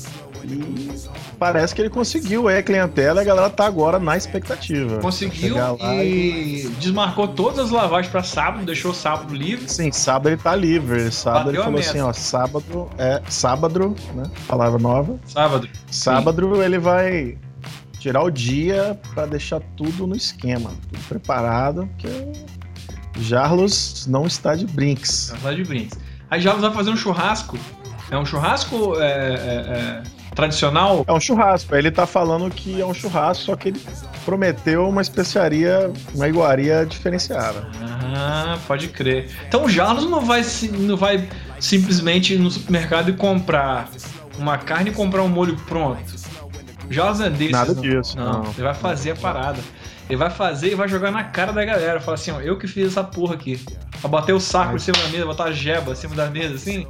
E 0.47 1.09
parece 1.37 1.75
que 1.75 1.81
ele 1.81 1.89
conseguiu 1.89 2.47
aí 2.47 2.57
a 2.57 2.63
clientela 2.63 3.21
e 3.21 3.23
a 3.23 3.25
galera 3.25 3.49
tá 3.49 3.65
agora 3.65 3.99
na 3.99 4.15
expectativa. 4.15 4.99
conseguiu 4.99 5.55
lá 5.55 6.03
e 6.03 6.69
desmarcou 6.79 7.27
todas 7.27 7.65
as 7.65 7.71
lavagens 7.71 8.09
pra 8.11 8.23
sábado, 8.23 8.65
deixou 8.65 8.93
sábado 8.93 9.35
livre. 9.35 9.69
Sim, 9.69 9.91
sábado 9.91 10.29
ele 10.29 10.37
tá 10.37 10.55
livre. 10.55 11.11
Sábado 11.11 11.45
Bateu 11.45 11.61
ele 11.61 11.63
falou 11.63 11.79
assim, 11.79 11.99
ó, 11.99 12.13
sábado 12.13 12.89
é 12.97 13.21
sábado, 13.29 13.95
né? 14.15 14.23
Palavra 14.47 14.79
nova. 14.79 15.19
Sábado. 15.25 15.67
Sábado 15.91 16.63
ele 16.63 16.79
vai 16.79 17.37
tirar 17.99 18.23
o 18.23 18.31
dia 18.31 18.97
pra 19.13 19.25
deixar 19.25 19.59
tudo 19.75 20.07
no 20.07 20.15
esquema, 20.15 20.71
tudo 20.89 21.03
preparado, 21.09 21.87
porque 21.87 22.09
Jarlos 23.19 24.07
não 24.07 24.25
está 24.25 24.55
de 24.55 24.65
brinks. 24.65 25.33
Tá 25.41 25.51
de 25.51 25.63
brinks. 25.63 25.97
Aí 26.29 26.39
Jarlos 26.39 26.61
vai 26.61 26.71
fazer 26.71 26.89
um 26.89 26.97
churrasco. 26.97 27.57
É 28.09 28.17
um 28.17 28.25
churrasco 28.25 28.95
é, 28.99 29.05
é, 29.05 29.11
é, 29.11 30.03
tradicional? 30.37 31.03
É 31.07 31.11
um 31.11 31.19
churrasco. 31.19 31.75
Ele 31.75 31.91
tá 31.91 32.05
falando 32.05 32.49
que 32.49 32.79
é 32.79 32.85
um 32.85 32.93
churrasco, 32.93 33.43
só 33.43 33.55
que 33.55 33.69
ele 33.69 33.81
prometeu 34.23 34.87
uma 34.87 35.01
especiaria, 35.01 35.91
uma 36.15 36.27
iguaria 36.29 36.85
diferenciada. 36.85 37.67
Ah, 38.15 38.57
pode 38.67 38.87
crer. 38.87 39.29
Então 39.47 39.65
o 39.65 39.69
Jarlos 39.69 40.09
não 40.09 40.21
vai, 40.21 40.41
não 40.79 40.95
vai 40.95 41.27
simplesmente 41.59 42.35
ir 42.35 42.39
no 42.39 42.49
supermercado 42.51 43.09
e 43.09 43.13
comprar 43.13 43.89
uma 44.37 44.57
carne 44.57 44.91
e 44.91 44.93
comprar 44.93 45.23
um 45.23 45.27
molho 45.27 45.57
pronto. 45.67 45.99
O 46.89 46.93
Jarlos 46.93 47.19
é 47.19 47.29
desses. 47.29 47.51
Nada 47.51 47.73
não. 47.73 47.81
disso, 47.81 48.15
Não, 48.17 48.43
não. 48.43 48.51
ele 48.51 48.61
vai 48.63 48.73
fazer 48.73 49.11
a 49.11 49.15
parada. 49.15 49.59
Ele 50.09 50.15
vai 50.17 50.29
fazer 50.29 50.71
e 50.71 50.75
vai 50.75 50.87
jogar 50.87 51.11
na 51.11 51.25
cara 51.25 51.51
da 51.51 51.65
galera. 51.65 51.99
Fala 51.99 52.15
assim, 52.15 52.31
ó, 52.31 52.39
eu 52.39 52.57
que 52.57 52.65
fiz 52.65 52.87
essa 52.87 53.03
porra 53.03 53.33
aqui. 53.35 53.59
Vai 53.99 54.09
bater 54.09 54.31
o 54.31 54.39
saco 54.39 54.75
em 54.75 54.79
cima 54.79 54.97
da 54.99 55.09
mesa, 55.09 55.25
botar 55.25 55.43
a 55.45 55.51
jeba 55.51 55.91
em 55.91 55.95
cima 55.95 56.15
da 56.15 56.29
mesa, 56.29 56.55
assim. 56.55 56.87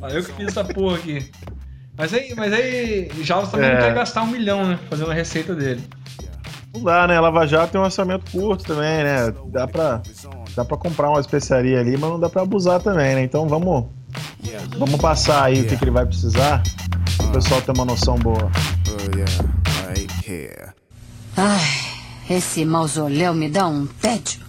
Ó, 0.00 0.08
eu 0.08 0.24
que 0.24 0.32
fiz 0.32 0.46
essa 0.48 0.64
porra 0.64 0.96
aqui. 0.96 1.30
Mas 1.96 2.12
aí, 2.12 2.34
mas 2.36 2.52
aí 2.52 3.08
Jarlos 3.22 3.50
também 3.50 3.70
não 3.70 3.76
É. 3.78 3.80
quer 3.82 3.94
gastar 3.94 4.22
um 4.22 4.26
milhão, 4.26 4.66
né? 4.66 4.78
Fazendo 4.90 5.10
a 5.10 5.14
receita 5.14 5.54
dele. 5.54 5.82
Não 6.74 6.82
dá, 6.82 7.06
né? 7.06 7.20
Lava 7.20 7.46
Jato 7.46 7.70
tem 7.72 7.80
um 7.80 7.84
orçamento 7.84 8.28
curto 8.32 8.64
também, 8.64 9.04
né? 9.04 9.32
Dá 9.46 9.68
pra, 9.68 10.02
dá 10.56 10.64
pra 10.64 10.76
comprar 10.76 11.08
uma 11.08 11.20
especiaria 11.20 11.78
ali, 11.78 11.92
mas 11.96 12.10
não 12.10 12.18
dá 12.18 12.28
pra 12.28 12.42
abusar 12.42 12.80
também, 12.82 13.14
né? 13.14 13.22
Então 13.22 13.46
vamos, 13.46 13.84
vamos 14.76 15.00
passar 15.00 15.44
aí 15.44 15.60
o 15.62 15.66
que, 15.68 15.76
que 15.76 15.84
ele 15.84 15.92
vai 15.92 16.04
precisar, 16.04 16.62
o 17.22 17.28
pessoal 17.28 17.62
ter 17.62 17.70
uma 17.70 17.84
noção 17.84 18.16
boa. 18.18 18.50
Oh, 18.88 19.16
yeah, 19.16 19.32
right 19.88 20.12
here. 20.28 20.72
Ai, 21.36 21.60
esse 22.28 22.64
mausoléu 22.64 23.32
me 23.34 23.48
dá 23.48 23.68
um 23.68 23.86
tédio. 23.86 24.40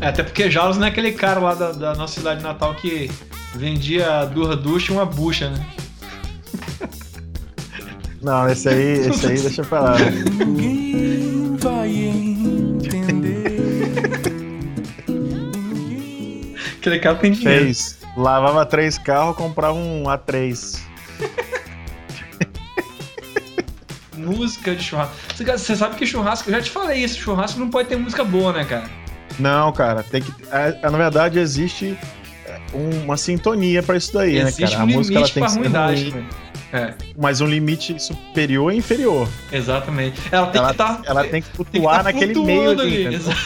É, 0.00 0.08
até 0.08 0.22
porque 0.22 0.50
Jarlos 0.50 0.78
não 0.78 0.86
é 0.86 0.88
aquele 0.88 1.12
cara 1.12 1.38
lá 1.38 1.54
da, 1.54 1.72
da 1.72 1.94
nossa 1.94 2.14
cidade 2.14 2.42
natal 2.42 2.74
que 2.74 3.10
vendia 3.54 4.24
duas 4.24 4.58
duchas 4.58 4.88
e 4.88 4.92
uma 4.92 5.04
bucha, 5.04 5.50
né? 5.50 5.66
Não, 8.22 8.48
esse 8.48 8.68
aí, 8.68 9.08
esse 9.08 9.26
aí 9.26 9.40
deixa 9.40 9.64
pra 9.64 9.80
lá. 9.80 9.96
Ninguém 9.98 11.56
vai 11.56 11.88
entender. 11.88 13.60
Aquele 16.78 16.98
cara 16.98 17.16
tem 17.16 17.32
dinheiro. 17.32 17.64
Fez. 17.64 17.98
Lavava 18.16 18.64
três 18.66 18.98
carros, 18.98 19.36
comprava 19.36 19.74
um 19.74 20.04
A3. 20.04 20.80
Música 24.16 24.74
de 24.74 24.82
churrasco. 24.82 25.14
Você 25.36 25.76
sabe 25.76 25.96
que 25.96 26.06
churrasco, 26.06 26.50
eu 26.50 26.54
já 26.54 26.62
te 26.62 26.70
falei 26.70 27.02
isso, 27.02 27.18
churrasco 27.18 27.58
não 27.58 27.70
pode 27.70 27.88
ter 27.88 27.96
música 27.96 28.22
boa, 28.22 28.52
né, 28.52 28.66
cara? 28.66 28.99
Não, 29.40 29.72
cara, 29.72 30.02
tem 30.02 30.22
que. 30.22 30.32
é, 30.52 30.78
é, 30.82 30.90
na 30.90 30.98
verdade, 30.98 31.38
existe 31.38 31.96
é, 32.46 32.58
uma 32.74 33.16
sintonia 33.16 33.82
pra 33.82 33.96
isso 33.96 34.12
daí, 34.12 34.38
Existe 34.38 34.62
né, 34.62 34.68
cara? 34.70 34.80
um 34.80 34.82
A 34.82 34.86
música 34.86 35.18
ela 35.18 35.28
tem 35.28 35.42
que 35.44 35.50
ser 35.50 35.58
ruim, 35.58 35.68
né? 35.68 36.26
É, 36.72 36.94
mas 37.18 37.40
um 37.40 37.46
limite 37.46 37.98
superior 38.00 38.72
e 38.72 38.76
inferior. 38.76 39.28
exatamente. 39.50 40.20
Ela 40.30 40.46
tem 40.48 40.60
Ela, 40.60 40.68
que 40.68 40.74
estar. 40.74 41.02
ela 41.04 41.24
tem 41.24 41.28
que 41.28 41.30
tem 41.32 41.42
que 41.42 41.56
flutuar 41.56 41.96
tá 41.96 42.02
naquele 42.04 42.34
meio 42.40 42.70
ali. 42.70 43.06
ali, 43.06 43.14
exato. 43.16 43.40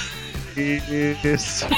Isso. 1.24 1.66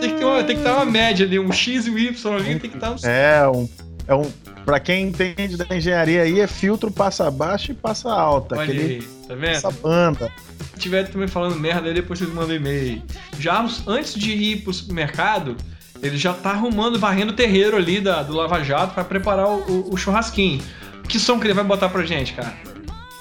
Tem 0.00 0.10
que, 0.10 0.16
ter 0.18 0.24
uma, 0.24 0.40
estar 0.40 0.76
uma 0.76 0.84
média 0.86 1.26
ali, 1.26 1.38
um 1.38 1.52
X 1.52 1.86
e 1.86 1.90
um 1.90 1.98
Y 1.98 2.34
ali, 2.34 2.58
tem 2.58 2.70
que 2.70 2.76
estar 2.76 2.92
uns. 2.92 3.04
É 3.04 3.46
um. 3.46 3.68
É 4.08 4.14
um 4.14 4.30
pra 4.64 4.80
quem 4.80 5.08
entende 5.08 5.56
da 5.56 5.66
engenharia 5.76 6.22
aí, 6.22 6.40
é 6.40 6.46
filtro 6.46 6.90
passa 6.90 7.30
baixo 7.30 7.72
e 7.72 7.74
passa 7.74 8.10
alta. 8.12 8.54
Olha 8.56 8.64
aquele, 8.64 8.82
aí, 8.94 9.02
tá 9.28 9.34
vendo? 9.34 9.50
essa 9.50 9.70
banda. 9.70 10.30
Se 10.74 10.78
tiver 10.80 11.08
também 11.08 11.28
falando 11.28 11.56
merda 11.58 11.88
aí, 11.88 11.94
depois 11.94 12.18
vocês 12.18 12.32
mandam 12.32 12.56
e-mail. 12.56 13.02
Jarlos, 13.38 13.82
antes 13.86 14.14
de 14.14 14.32
ir 14.32 14.56
pro 14.62 14.72
supermercado, 14.72 15.56
ele 16.02 16.16
já 16.16 16.32
tá 16.32 16.50
arrumando, 16.50 16.98
varrendo 16.98 17.32
o 17.32 17.36
terreiro 17.36 17.76
ali 17.76 18.00
da, 18.00 18.22
do 18.22 18.32
Lava 18.34 18.62
Jato 18.64 18.94
pra 18.94 19.04
preparar 19.04 19.46
o, 19.48 19.58
o- 19.70 19.94
o 19.94 19.96
churrasquinho. 19.96 20.60
Que 21.08 21.18
som 21.18 21.38
que 21.38 21.46
ele 21.46 21.54
vai 21.54 21.64
botar 21.64 21.88
pra 21.88 22.04
gente, 22.04 22.32
cara? 22.32 22.54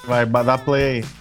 Vai, 0.07 0.25
dar 0.25 0.57
play. 0.57 0.99
Aham. 1.01 1.20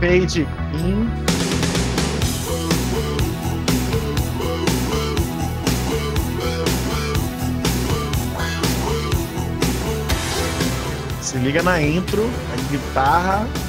Fade 0.00 0.46
in. 0.72 1.10
Se 11.20 11.36
liga 11.36 11.62
na 11.62 11.82
intro, 11.82 12.30
a 12.50 12.70
guitarra. 12.72 13.59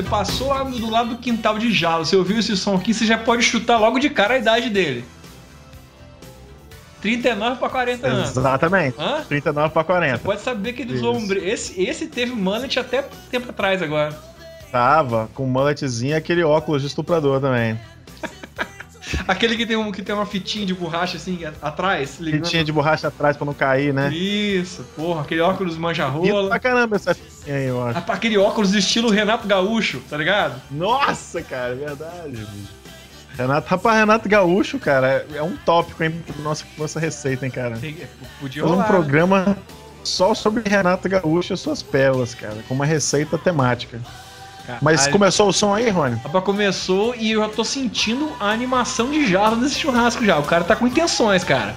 Você 0.00 0.08
passou 0.08 0.48
lá 0.48 0.62
do 0.64 0.88
lado 0.90 1.10
do 1.10 1.16
quintal 1.18 1.58
de 1.58 1.70
Jalo, 1.70 2.06
você 2.06 2.16
ouviu 2.16 2.38
esse 2.38 2.56
som 2.56 2.74
aqui, 2.76 2.94
você 2.94 3.04
já 3.04 3.18
pode 3.18 3.42
chutar 3.42 3.76
logo 3.78 3.98
de 3.98 4.08
cara 4.08 4.34
a 4.34 4.38
idade 4.38 4.70
dele. 4.70 5.04
39 7.02 7.58
pra 7.58 7.68
40 7.68 8.06
anos. 8.06 8.30
Exatamente. 8.36 8.96
Hã? 8.98 9.22
39 9.28 9.72
para 9.74 9.84
40. 9.84 10.18
Pode 10.18 10.40
saber 10.40 10.72
que 10.72 10.82
um... 10.82 11.26
bre- 11.26 11.40
Esse, 11.48 11.82
esse 11.82 12.06
teve 12.06 12.32
mullet 12.32 12.78
até 12.78 13.02
tempo 13.30 13.50
atrás 13.50 13.82
agora. 13.82 14.18
Tava 14.72 15.28
com 15.34 15.44
mulletzinho 15.46 16.12
e 16.12 16.14
aquele 16.14 16.42
óculos 16.42 16.80
de 16.82 16.88
estuprador 16.88 17.40
também. 17.40 17.78
Aquele 19.28 19.56
que 19.56 19.66
tem, 19.66 19.76
um, 19.76 19.90
que 19.92 20.02
tem 20.02 20.14
uma 20.14 20.26
fitinha 20.26 20.64
de 20.66 20.74
borracha 20.74 21.16
assim 21.16 21.44
a- 21.44 21.52
atrás, 21.62 22.18
ligando. 22.20 22.48
tinha 22.48 22.64
de 22.64 22.72
borracha 22.72 23.08
atrás 23.08 23.36
pra 23.36 23.44
não 23.46 23.54
cair, 23.54 23.92
né? 23.94 24.12
Isso, 24.14 24.84
porra, 24.96 25.22
aquele 25.22 25.40
óculos 25.40 25.74
Bonito 25.74 25.80
manja-rola. 25.82 26.48
pra 26.48 26.58
caramba 26.58 26.96
essa 26.96 27.14
fitinha 27.14 27.56
aí, 27.56 27.66
eu 27.66 27.82
acho. 27.86 27.98
Aquele 28.10 28.38
óculos 28.38 28.74
estilo 28.74 29.10
Renato 29.10 29.46
Gaúcho, 29.46 30.00
tá 30.08 30.16
ligado? 30.16 30.60
Nossa, 30.70 31.42
cara, 31.42 31.72
é 31.72 31.76
verdade, 31.76 32.30
bicho. 32.30 32.80
Renato, 33.38 33.68
rapaz, 33.68 33.98
Renato 33.98 34.28
Gaúcho, 34.28 34.78
cara, 34.78 35.24
é 35.34 35.42
um 35.42 35.56
tópico, 35.56 36.02
hein, 36.02 36.10
pra 36.26 36.42
nossa, 36.42 36.64
nossa 36.76 37.00
receita, 37.00 37.44
hein, 37.46 37.50
cara. 37.50 37.76
Tem- 37.78 37.96
Podia 38.40 38.62
Fazer 38.62 38.74
um 38.74 38.76
rolar. 38.76 38.88
programa 38.88 39.56
só 40.04 40.34
sobre 40.34 40.68
Renato 40.68 41.08
Gaúcho 41.08 41.54
e 41.54 41.56
suas 41.56 41.82
pérolas, 41.82 42.34
cara, 42.34 42.56
com 42.68 42.74
uma 42.74 42.84
receita 42.84 43.38
temática. 43.38 44.00
Mas 44.80 45.06
começou 45.08 45.48
o 45.48 45.52
som 45.52 45.74
aí, 45.74 45.88
Rony? 45.90 46.16
Rapaz, 46.22 46.44
começou 46.44 47.14
e 47.16 47.32
eu 47.32 47.40
já 47.42 47.48
tô 47.48 47.64
sentindo 47.64 48.30
a 48.40 48.50
animação 48.50 49.10
de 49.10 49.26
jarro 49.30 49.56
nesse 49.56 49.78
churrasco 49.78 50.24
já. 50.24 50.38
O 50.38 50.42
cara 50.42 50.64
tá 50.64 50.76
com 50.76 50.86
intenções, 50.86 51.44
cara. 51.44 51.74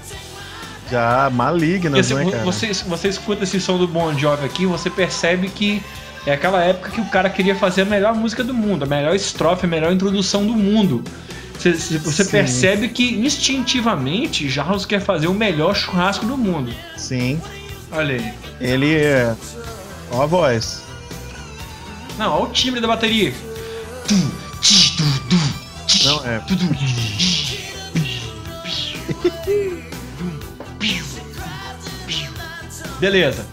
Já 0.92 1.30
malignas, 1.32 2.08
Porque 2.08 2.14
né, 2.24 2.26
se 2.26 2.32
cara? 2.32 2.44
você, 2.44 2.74
você 2.88 3.08
escuta 3.08 3.44
esse 3.44 3.60
som 3.60 3.78
do 3.78 3.88
Bon 3.88 4.14
Jovi 4.18 4.46
aqui, 4.46 4.66
você 4.66 4.90
percebe 4.90 5.50
que 5.50 5.82
é 6.26 6.34
aquela 6.34 6.64
época 6.64 6.92
que 6.92 7.02
o 7.02 7.06
cara 7.06 7.30
queria 7.30 7.56
fazer 7.56 7.82
a 7.82 7.86
melhor 7.86 8.14
música 8.14 8.44
do 8.44 8.54
mundo, 8.54 8.84
a 8.84 8.86
melhor 8.86 9.16
estrofe, 9.16 9.66
a 9.66 9.70
melhor 9.70 9.92
introdução 9.92 10.46
do 10.46 10.54
mundo. 10.54 11.04
Você, 11.58 11.72
você- 11.98 12.26
percebe 12.26 12.90
que 12.90 13.16
instintivamente 13.26 14.50
Jarros 14.50 14.86
quer 14.86 15.00
fazer 15.00 15.28
o 15.28 15.34
melhor 15.34 15.74
churrasco 15.76 16.26
do 16.26 16.38
mundo. 16.38 16.74
Sim. 16.98 17.42
Olha 17.92 18.16
aí. 18.16 18.34
Ele 18.60 18.96
é. 18.96 19.34
Ó 20.12 20.24
a 20.24 20.26
voz. 20.26 20.83
Não, 22.18 22.34
olha 22.34 22.44
o 22.46 22.52
timbre 22.52 22.80
da 22.82 22.88
bateria. 22.88 23.34
Não, 26.06 26.26
é. 26.26 26.42
Beleza. 33.00 33.46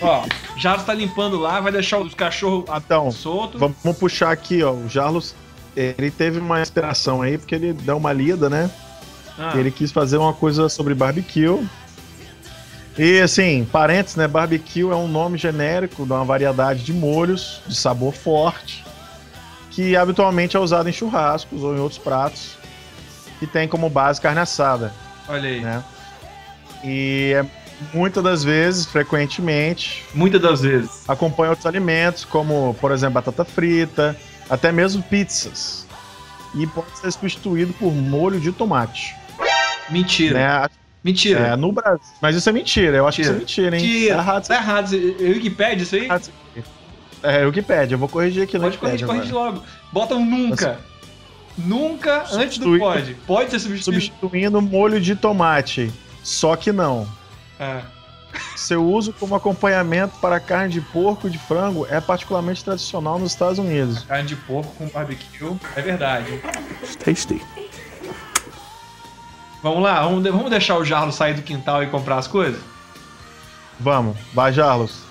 Ó, 0.00 0.24
Jarros 0.56 0.84
tá 0.84 0.94
limpando 0.94 1.38
lá, 1.38 1.60
vai 1.60 1.72
deixar 1.72 1.98
os 1.98 2.14
cachorros 2.14 2.64
Então, 2.74 3.10
soltos. 3.10 3.60
vamos 3.60 3.98
puxar 3.98 4.30
aqui, 4.30 4.62
ó. 4.62 4.72
O 4.72 4.88
Jarlos, 4.88 5.34
ele 5.76 6.10
teve 6.10 6.38
uma 6.38 6.60
inspiração 6.60 7.20
aí, 7.20 7.36
porque 7.36 7.54
ele 7.54 7.72
deu 7.72 7.96
uma 7.96 8.12
lida, 8.12 8.48
né? 8.48 8.70
Ah. 9.38 9.52
Ele 9.54 9.70
quis 9.70 9.92
fazer 9.92 10.16
uma 10.16 10.32
coisa 10.32 10.68
sobre 10.68 10.94
barbecue. 10.94 11.66
E 12.98 13.20
assim, 13.20 13.64
parênteses, 13.64 14.16
né? 14.16 14.26
Barbecue 14.26 14.90
é 14.90 14.96
um 14.96 15.06
nome 15.06 15.38
genérico 15.38 16.04
de 16.04 16.12
uma 16.12 16.24
variedade 16.24 16.82
de 16.82 16.92
molhos 16.92 17.62
de 17.64 17.76
sabor 17.76 18.12
forte, 18.12 18.84
que 19.70 19.96
habitualmente 19.96 20.56
é 20.56 20.60
usado 20.60 20.88
em 20.88 20.92
churrascos 20.92 21.62
ou 21.62 21.76
em 21.76 21.78
outros 21.78 22.00
pratos, 22.00 22.58
que 23.38 23.46
tem 23.46 23.68
como 23.68 23.88
base 23.88 24.20
carne 24.20 24.40
assada. 24.40 24.92
Olha 25.28 25.48
aí. 25.48 25.60
Né? 25.60 25.84
E 26.82 27.34
é, 27.36 27.46
muitas 27.94 28.22
das 28.24 28.42
vezes, 28.42 28.86
frequentemente, 28.86 30.04
Muitas 30.12 30.40
das 30.40 30.60
vezes. 30.62 31.04
acompanha 31.06 31.50
outros 31.50 31.66
alimentos, 31.66 32.24
como, 32.24 32.74
por 32.80 32.90
exemplo, 32.90 33.14
batata 33.14 33.44
frita, 33.44 34.16
até 34.50 34.72
mesmo 34.72 35.04
pizzas. 35.04 35.86
E 36.52 36.66
pode 36.66 36.98
ser 36.98 37.12
substituído 37.12 37.72
por 37.74 37.92
molho 37.92 38.40
de 38.40 38.50
tomate. 38.50 39.14
Mentira. 39.88 40.34
Né? 40.34 40.68
Mentira. 41.02 41.40
É, 41.40 41.56
no 41.56 41.72
Brasil. 41.72 42.00
Mas 42.20 42.36
isso 42.36 42.48
é 42.48 42.52
mentira, 42.52 42.96
eu 42.96 43.06
acho 43.06 43.16
que 43.16 43.22
isso 43.22 43.32
é 43.32 43.34
mentira, 43.34 43.76
hein? 43.78 43.82
Mentira. 43.82 44.14
Tá 44.16 44.20
errado. 44.20 44.46
Tá 44.48 44.54
errado. 44.54 44.94
É 44.94 45.28
Wikipedia 45.30 45.82
isso 45.82 45.94
aí? 45.94 46.08
É 47.22 47.44
Wikipedia, 47.46 47.94
eu 47.94 47.98
vou 47.98 48.08
corrigir 48.08 48.42
aqui 48.42 48.56
no 48.56 48.64
Pode 48.64 48.78
corrigir, 48.78 49.06
corrige 49.06 49.30
agora. 49.30 49.50
logo. 49.52 49.62
Bota 49.92 50.14
um 50.14 50.24
nunca. 50.24 50.78
Nunca 51.56 52.24
antes 52.32 52.58
do 52.58 52.78
pode. 52.78 53.14
Pode 53.26 53.50
ser 53.50 53.58
substituído. 53.58 54.00
Substituindo 54.00 54.62
molho 54.62 55.00
de 55.00 55.16
tomate. 55.16 55.90
Só 56.22 56.54
que 56.54 56.70
não. 56.70 57.06
É. 57.58 57.80
Seu 58.54 58.84
uso 58.84 59.12
como 59.12 59.34
acompanhamento 59.34 60.16
para 60.20 60.38
carne 60.38 60.72
de 60.72 60.80
porco 60.80 61.26
e 61.26 61.30
de 61.30 61.38
frango 61.38 61.86
é 61.90 62.00
particularmente 62.00 62.62
tradicional 62.62 63.18
nos 63.18 63.32
Estados 63.32 63.58
Unidos. 63.58 64.04
Carne 64.04 64.28
de 64.28 64.36
porco 64.36 64.72
com 64.76 64.86
barbecue. 64.88 65.56
É 65.74 65.82
verdade. 65.82 66.40
Tasty. 67.04 67.42
Vamos 69.68 69.82
lá, 69.82 70.02
vamos, 70.02 70.22
de- 70.22 70.30
vamos 70.30 70.50
deixar 70.50 70.76
o 70.76 70.84
Jarlo 70.84 71.12
sair 71.12 71.34
do 71.34 71.42
quintal 71.42 71.82
e 71.82 71.86
comprar 71.86 72.16
as 72.18 72.26
coisas? 72.26 72.60
Vamos, 73.80 74.16
vai, 74.34 74.52
Jarlos. 74.52 75.02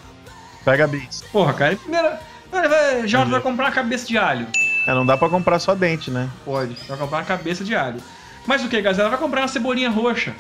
Pega 0.66 0.84
a 0.84 0.88
bis. 0.88 1.22
Porra, 1.32 1.54
cara, 1.54 1.76
primeiro. 1.76 2.10
Vai, 2.52 2.68
vai, 2.68 3.08
Jarlo 3.08 3.32
vai 3.32 3.42
comprar 3.42 3.66
uma 3.66 3.72
cabeça 3.72 4.06
de 4.08 4.18
alho. 4.18 4.48
É, 4.86 4.94
não 4.94 5.06
dá 5.06 5.18
pra 5.18 5.30
comprar 5.30 5.60
só 5.60 5.76
dente, 5.76 6.10
né? 6.12 6.30
Pode. 6.46 6.76
Vai 6.88 6.98
comprar 6.98 7.18
uma 7.20 7.24
cabeça 7.26 7.64
de 7.64 7.76
alho. 7.76 8.02
Mas 8.46 8.64
o 8.64 8.70
que, 8.70 8.82
Gazela? 8.82 9.10
Vai 9.10 9.18
comprar 9.18 9.42
uma 9.42 9.48
cebolinha 9.48 9.90
roxa. 9.90 10.34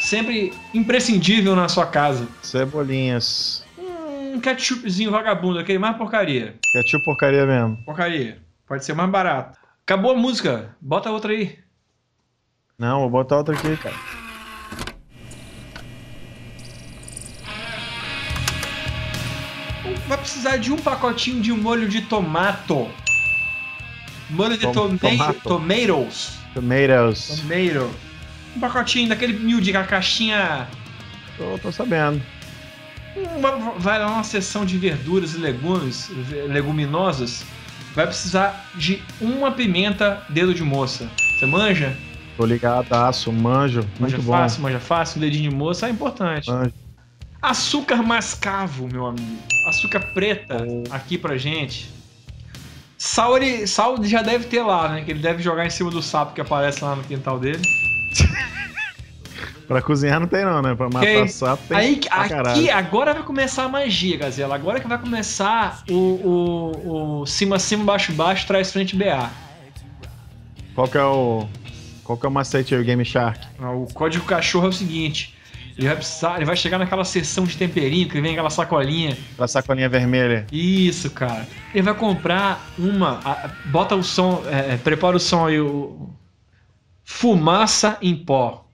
Sempre 0.00 0.52
imprescindível 0.74 1.54
na 1.56 1.68
sua 1.68 1.86
casa. 1.86 2.26
Cebolinhas. 2.42 3.64
Um 3.78 4.40
ketchupzinho 4.40 5.10
vagabundo, 5.10 5.58
aquele 5.58 5.78
mais 5.78 5.96
porcaria. 5.96 6.56
Ketchup 6.72 7.04
porcaria 7.04 7.46
mesmo. 7.46 7.78
Porcaria. 7.84 8.38
Pode 8.66 8.84
ser 8.84 8.94
mais 8.94 9.08
barato. 9.10 9.58
Acabou 9.86 10.12
a 10.12 10.16
música. 10.16 10.74
Bota 10.80 11.10
outra 11.10 11.32
aí. 11.32 11.58
Não, 12.78 13.00
vou 13.00 13.10
botar 13.10 13.36
outra 13.38 13.54
aqui, 13.56 13.76
cara. 13.76 13.94
Vai 20.06 20.18
precisar 20.18 20.56
de 20.56 20.72
um 20.72 20.76
pacotinho 20.76 21.40
de 21.40 21.52
molho 21.52 21.88
de 21.88 22.02
tomato. 22.02 22.88
Molho 24.30 24.56
de 24.56 24.62
Tom- 24.66 24.72
toma- 24.72 24.98
tomato. 24.98 25.40
tomatoes. 25.42 26.32
Tomatoes. 26.54 27.40
Tomato. 27.40 27.90
Um 28.56 28.60
pacotinho 28.60 29.08
daquele 29.08 29.32
miudinho, 29.34 29.78
a 29.78 29.84
caixinha. 29.84 30.66
Tô, 31.36 31.58
tô 31.58 31.72
sabendo. 31.72 32.22
Uma- 33.36 33.72
vai 33.78 33.98
lá 33.98 34.08
uma 34.08 34.24
seção 34.24 34.64
de 34.64 34.76
verduras 34.78 35.34
e 35.34 35.38
legumes, 35.38 36.10
leguminosas. 36.48 37.44
Vai 37.94 38.06
precisar 38.06 38.66
de 38.74 39.02
uma 39.20 39.52
pimenta 39.52 40.22
dedo 40.28 40.52
de 40.54 40.62
moça. 40.62 41.08
Você 41.38 41.46
manja? 41.46 41.96
Tô 42.36 42.44
ligadaço, 42.44 43.32
manjo. 43.32 43.86
Manja 43.98 44.16
Muito 44.16 44.26
bom. 44.26 44.32
fácil, 44.32 44.62
manja 44.62 44.80
fácil, 44.80 45.20
dedinho 45.20 45.50
de 45.50 45.56
moça 45.56 45.86
é 45.86 45.90
importante. 45.90 46.50
Manjo. 46.50 46.72
Açúcar 47.40 48.02
mascavo, 48.02 48.88
meu 48.90 49.06
amigo. 49.06 49.38
Açúcar 49.68 50.00
preta 50.14 50.56
aqui 50.90 51.18
pra 51.18 51.36
gente. 51.36 51.90
Sal, 52.96 53.36
ele, 53.36 53.66
sal 53.66 54.02
já 54.02 54.22
deve 54.22 54.46
ter 54.46 54.62
lá, 54.62 54.88
né? 54.88 55.02
Que 55.02 55.10
ele 55.10 55.20
deve 55.20 55.42
jogar 55.42 55.66
em 55.66 55.70
cima 55.70 55.90
do 55.90 56.00
sapo 56.00 56.32
que 56.32 56.40
aparece 56.40 56.82
lá 56.82 56.96
no 56.96 57.04
quintal 57.04 57.38
dele. 57.38 57.62
Pra 59.66 59.80
cozinhar 59.80 60.20
não 60.20 60.26
tem 60.26 60.44
não, 60.44 60.60
né? 60.60 60.74
Pra 60.74 60.86
matar 60.86 61.00
Ok? 61.00 61.28
sapo 61.28 61.62
tem 61.68 61.76
Aí, 61.76 62.00
aqui, 62.10 62.70
agora 62.70 63.14
vai 63.14 63.22
começar 63.22 63.64
a 63.64 63.68
magia, 63.68 64.18
Gazela. 64.18 64.54
Agora 64.54 64.78
que 64.78 64.86
vai 64.86 64.98
começar 64.98 65.82
o, 65.88 65.94
o, 65.94 67.20
o 67.20 67.26
cima, 67.26 67.58
cima, 67.58 67.84
baixo, 67.84 68.12
baixo, 68.12 68.46
trás, 68.46 68.70
frente, 68.70 68.94
BA. 68.94 69.30
Qual 70.74 70.86
que 70.86 70.98
é 70.98 71.02
o... 71.02 71.48
Qual 72.04 72.18
que 72.18 72.26
é 72.26 72.28
o 72.28 72.32
macete 72.32 72.74
aí, 72.74 72.80
o 72.80 72.84
Game 72.84 73.04
Shark? 73.04 73.40
Ah, 73.58 73.70
O 73.72 73.86
código 73.92 74.24
cachorro 74.26 74.66
é 74.66 74.68
o 74.68 74.72
seguinte. 74.72 75.34
Ele 75.76 75.88
vai 75.88 75.96
precisar, 75.96 76.36
ele 76.36 76.44
vai 76.44 76.54
chegar 76.56 76.78
naquela 76.78 77.04
seção 77.04 77.44
de 77.44 77.56
temperinho 77.56 78.08
que 78.08 78.20
vem 78.20 78.32
aquela 78.32 78.50
sacolinha. 78.50 79.16
Pra 79.36 79.48
sacolinha 79.48 79.88
vermelha. 79.88 80.46
Isso, 80.52 81.10
cara. 81.10 81.48
Ele 81.74 81.82
vai 81.82 81.94
comprar 81.94 82.64
uma. 82.78 83.18
a- 83.24 83.50
bota 83.66 83.96
o 83.96 84.02
som. 84.04 84.44
é, 84.48 84.76
prepara 84.76 85.16
o 85.16 85.20
som 85.20 85.46
aí. 85.46 85.58
O, 85.58 86.10
fumaça 87.04 87.98
em 88.00 88.14
pó. 88.14 88.64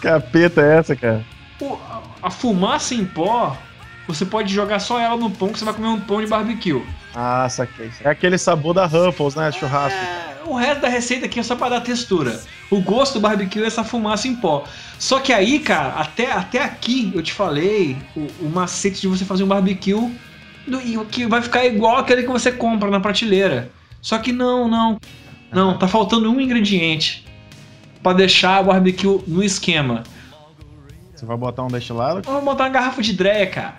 Capeta 0.00 0.60
é 0.60 0.76
essa, 0.78 0.94
cara? 0.96 1.24
A- 1.62 2.02
a 2.22 2.30
fumaça 2.30 2.94
em 2.94 3.04
pó, 3.04 3.56
você 4.06 4.24
pode 4.24 4.52
jogar 4.52 4.78
só 4.80 4.98
ela 5.00 5.16
no 5.16 5.30
pão 5.30 5.48
que 5.48 5.58
você 5.58 5.64
vai 5.64 5.74
comer 5.74 5.88
um 5.88 6.00
pão 6.00 6.20
de 6.20 6.26
barbecue. 6.26 6.82
Ah, 7.14 7.48
saquei. 7.48 7.90
É 8.02 8.10
aquele 8.10 8.36
sabor 8.38 8.74
da 8.74 8.86
Ruffles, 8.86 9.34
né? 9.34 9.50
Churrasco. 9.52 9.98
O 10.46 10.54
resto 10.56 10.82
da 10.82 10.88
receita 10.88 11.24
aqui 11.26 11.40
é 11.40 11.42
só 11.42 11.56
pra 11.56 11.70
dar 11.70 11.80
textura. 11.80 12.38
O 12.70 12.80
gosto 12.80 13.14
do 13.14 13.20
barbecue 13.20 13.62
é 13.62 13.66
essa 13.66 13.82
fumaça 13.82 14.28
em 14.28 14.36
pó. 14.36 14.64
Só 14.98 15.18
que 15.20 15.32
aí, 15.32 15.58
cara, 15.58 15.94
até, 15.94 16.30
até 16.32 16.62
aqui 16.62 17.10
eu 17.14 17.22
te 17.22 17.32
falei 17.32 17.96
o, 18.14 18.26
o 18.46 18.50
macete 18.50 19.00
de 19.00 19.08
você 19.08 19.24
fazer 19.24 19.42
um 19.44 19.46
barbecue 19.48 20.12
do- 20.66 21.04
que 21.06 21.26
vai 21.26 21.40
ficar 21.40 21.64
igual 21.64 21.96
aquele 21.96 22.22
que 22.22 22.28
você 22.28 22.52
compra 22.52 22.90
na 22.90 23.00
prateleira. 23.00 23.70
Só 24.02 24.18
que 24.18 24.32
não, 24.32 24.68
não. 24.68 24.98
Não, 25.50 25.78
tá 25.78 25.88
faltando 25.88 26.30
um 26.30 26.38
ingrediente 26.40 27.24
pra 28.02 28.12
deixar 28.12 28.60
o 28.60 28.64
barbecue 28.64 29.20
no 29.26 29.42
esquema. 29.42 30.02
Você 31.14 31.24
vai 31.24 31.36
botar 31.36 31.62
um 31.62 31.68
destilado? 31.68 32.20
Vamos 32.22 32.44
botar 32.44 32.64
uma 32.64 32.70
garrafa 32.70 33.00
de 33.00 33.12
dreia, 33.14 33.46
cara. 33.46 33.76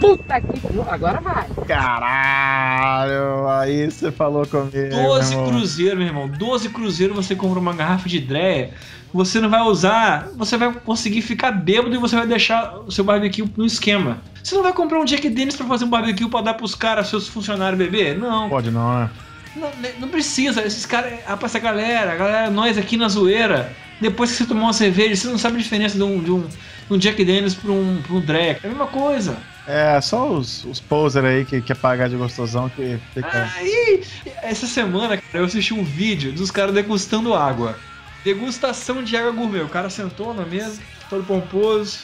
Puta 0.00 0.40
que. 0.40 0.60
Agora 0.88 1.20
vai. 1.20 1.46
Caralho, 1.66 3.48
aí 3.48 3.90
você 3.90 4.10
falou 4.10 4.46
comigo. 4.46 4.90
12 4.90 5.34
meu 5.34 5.44
irmão. 5.44 5.46
cruzeiro, 5.48 5.96
meu 5.96 6.06
irmão. 6.06 6.28
12 6.28 6.68
cruzeiro 6.70 7.14
você 7.14 7.36
compra 7.36 7.58
uma 7.58 7.74
garrafa 7.74 8.08
de 8.08 8.18
dreia. 8.20 8.70
Você 9.12 9.40
não 9.40 9.50
vai 9.50 9.62
usar, 9.62 10.28
você 10.36 10.56
vai 10.56 10.72
conseguir 10.72 11.20
ficar 11.22 11.50
bêbado 11.50 11.94
e 11.94 11.98
você 11.98 12.14
vai 12.14 12.26
deixar 12.26 12.78
o 12.86 12.92
seu 12.92 13.02
barbecue 13.02 13.44
no 13.56 13.66
esquema. 13.66 14.18
Você 14.42 14.54
não 14.54 14.62
vai 14.62 14.72
comprar 14.72 15.00
um 15.00 15.04
Jack 15.04 15.28
Daniels 15.28 15.56
pra 15.56 15.66
fazer 15.66 15.84
um 15.84 15.90
barbecue 15.90 16.28
pra 16.28 16.40
dar 16.40 16.54
pros 16.54 16.76
caras, 16.76 17.08
seus 17.08 17.26
funcionários 17.26 17.76
beber? 17.76 18.16
Não. 18.16 18.48
Pode 18.48 18.70
não, 18.70 19.00
né? 19.00 19.10
Não, 19.56 19.68
não 19.98 20.08
precisa, 20.08 20.62
esses 20.64 20.86
caras, 20.86 21.12
ah, 21.26 21.36
pra 21.36 21.46
essa 21.46 21.58
galera, 21.58 22.12
a 22.12 22.16
galera, 22.16 22.50
nós 22.50 22.78
aqui 22.78 22.96
na 22.96 23.08
zoeira, 23.08 23.72
depois 24.00 24.30
que 24.30 24.36
você 24.36 24.46
tomar 24.46 24.62
uma 24.62 24.72
cerveja, 24.72 25.16
você 25.16 25.28
não 25.28 25.38
sabe 25.38 25.56
a 25.56 25.58
diferença 25.58 25.96
de 25.96 26.04
um, 26.04 26.22
de 26.22 26.30
um, 26.30 26.40
de 26.42 26.94
um 26.94 26.96
Jack 26.96 27.24
Daniels 27.24 27.54
pra 27.54 27.72
um, 27.72 28.00
pra 28.00 28.14
um 28.14 28.20
Dreck. 28.20 28.60
É 28.62 28.66
a 28.66 28.70
mesma 28.70 28.86
coisa. 28.86 29.36
É, 29.70 30.00
só 30.00 30.28
os, 30.28 30.64
os 30.64 30.80
poser 30.80 31.24
aí 31.24 31.44
que 31.44 31.60
quer 31.60 31.76
pagar 31.76 32.08
de 32.08 32.16
gostosão 32.16 32.68
que 32.68 32.98
fica. 33.14 33.50
Aí, 33.56 34.02
essa 34.42 34.66
semana, 34.66 35.16
cara, 35.16 35.38
eu 35.38 35.44
assisti 35.44 35.72
um 35.72 35.84
vídeo 35.84 36.32
dos 36.32 36.50
caras 36.50 36.74
degustando 36.74 37.34
água. 37.34 37.78
Degustação 38.24 39.02
de 39.02 39.16
água 39.16 39.30
gourmet. 39.30 39.60
O 39.60 39.68
cara 39.68 39.88
sentou 39.88 40.34
na 40.34 40.44
mesa, 40.44 40.80
todo 41.08 41.24
pomposo. 41.24 42.00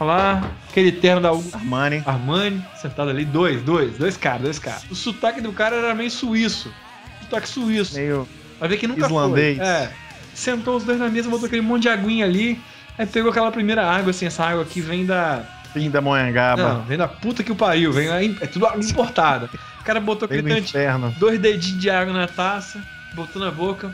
Olha 0.00 0.06
lá, 0.10 0.50
aquele 0.68 0.90
terno 0.90 1.20
da 1.20 1.28
Armani. 1.28 2.02
Armani, 2.04 2.64
sentado 2.80 3.10
ali, 3.10 3.24
dois, 3.24 3.62
dois, 3.62 3.96
dois 3.96 4.16
caras, 4.16 4.42
dois 4.42 4.58
caras. 4.58 4.84
O 4.90 4.94
sotaque 4.94 5.40
do 5.40 5.52
cara 5.52 5.76
era 5.76 5.94
meio 5.94 6.10
suíço. 6.10 6.72
Sotaque 7.20 7.48
suíço. 7.48 7.94
Meio 7.94 8.26
Vai 8.58 8.68
ver 8.68 8.76
que 8.76 8.86
nunca 8.86 9.06
islandês. 9.06 9.58
foi. 9.58 9.66
É. 9.66 9.92
Sentou 10.34 10.76
os 10.76 10.84
dois 10.84 10.98
na 10.98 11.08
mesa, 11.08 11.28
botou 11.28 11.46
aquele 11.46 11.62
monte 11.62 11.82
de 11.82 11.88
aguinha 11.88 12.24
ali. 12.24 12.60
Aí 12.96 13.06
pegou 13.06 13.30
aquela 13.30 13.50
primeira 13.50 13.84
água, 13.84 14.10
assim, 14.10 14.26
essa 14.26 14.44
água 14.44 14.62
aqui 14.62 14.80
vem 14.80 15.04
da. 15.04 15.44
Fim 15.72 15.90
da 15.90 16.00
Monhangaba. 16.00 16.74
Não, 16.74 16.82
vem 16.82 16.98
da 16.98 17.08
puta 17.08 17.42
que 17.42 17.50
o 17.50 17.56
pariu, 17.56 17.92
vem 17.92 18.08
lá, 18.08 18.22
é 18.22 18.46
tudo 18.46 18.66
água 18.66 18.80
importada. 18.84 19.48
O 19.80 19.84
cara 19.84 20.00
botou 20.00 20.28
Vem 20.28 20.58
inferno. 20.58 21.14
dois 21.18 21.38
dedinhos 21.40 21.80
de 21.80 21.90
água 21.90 22.12
na 22.12 22.28
taça, 22.28 22.80
botou 23.14 23.42
na 23.42 23.50
boca. 23.50 23.90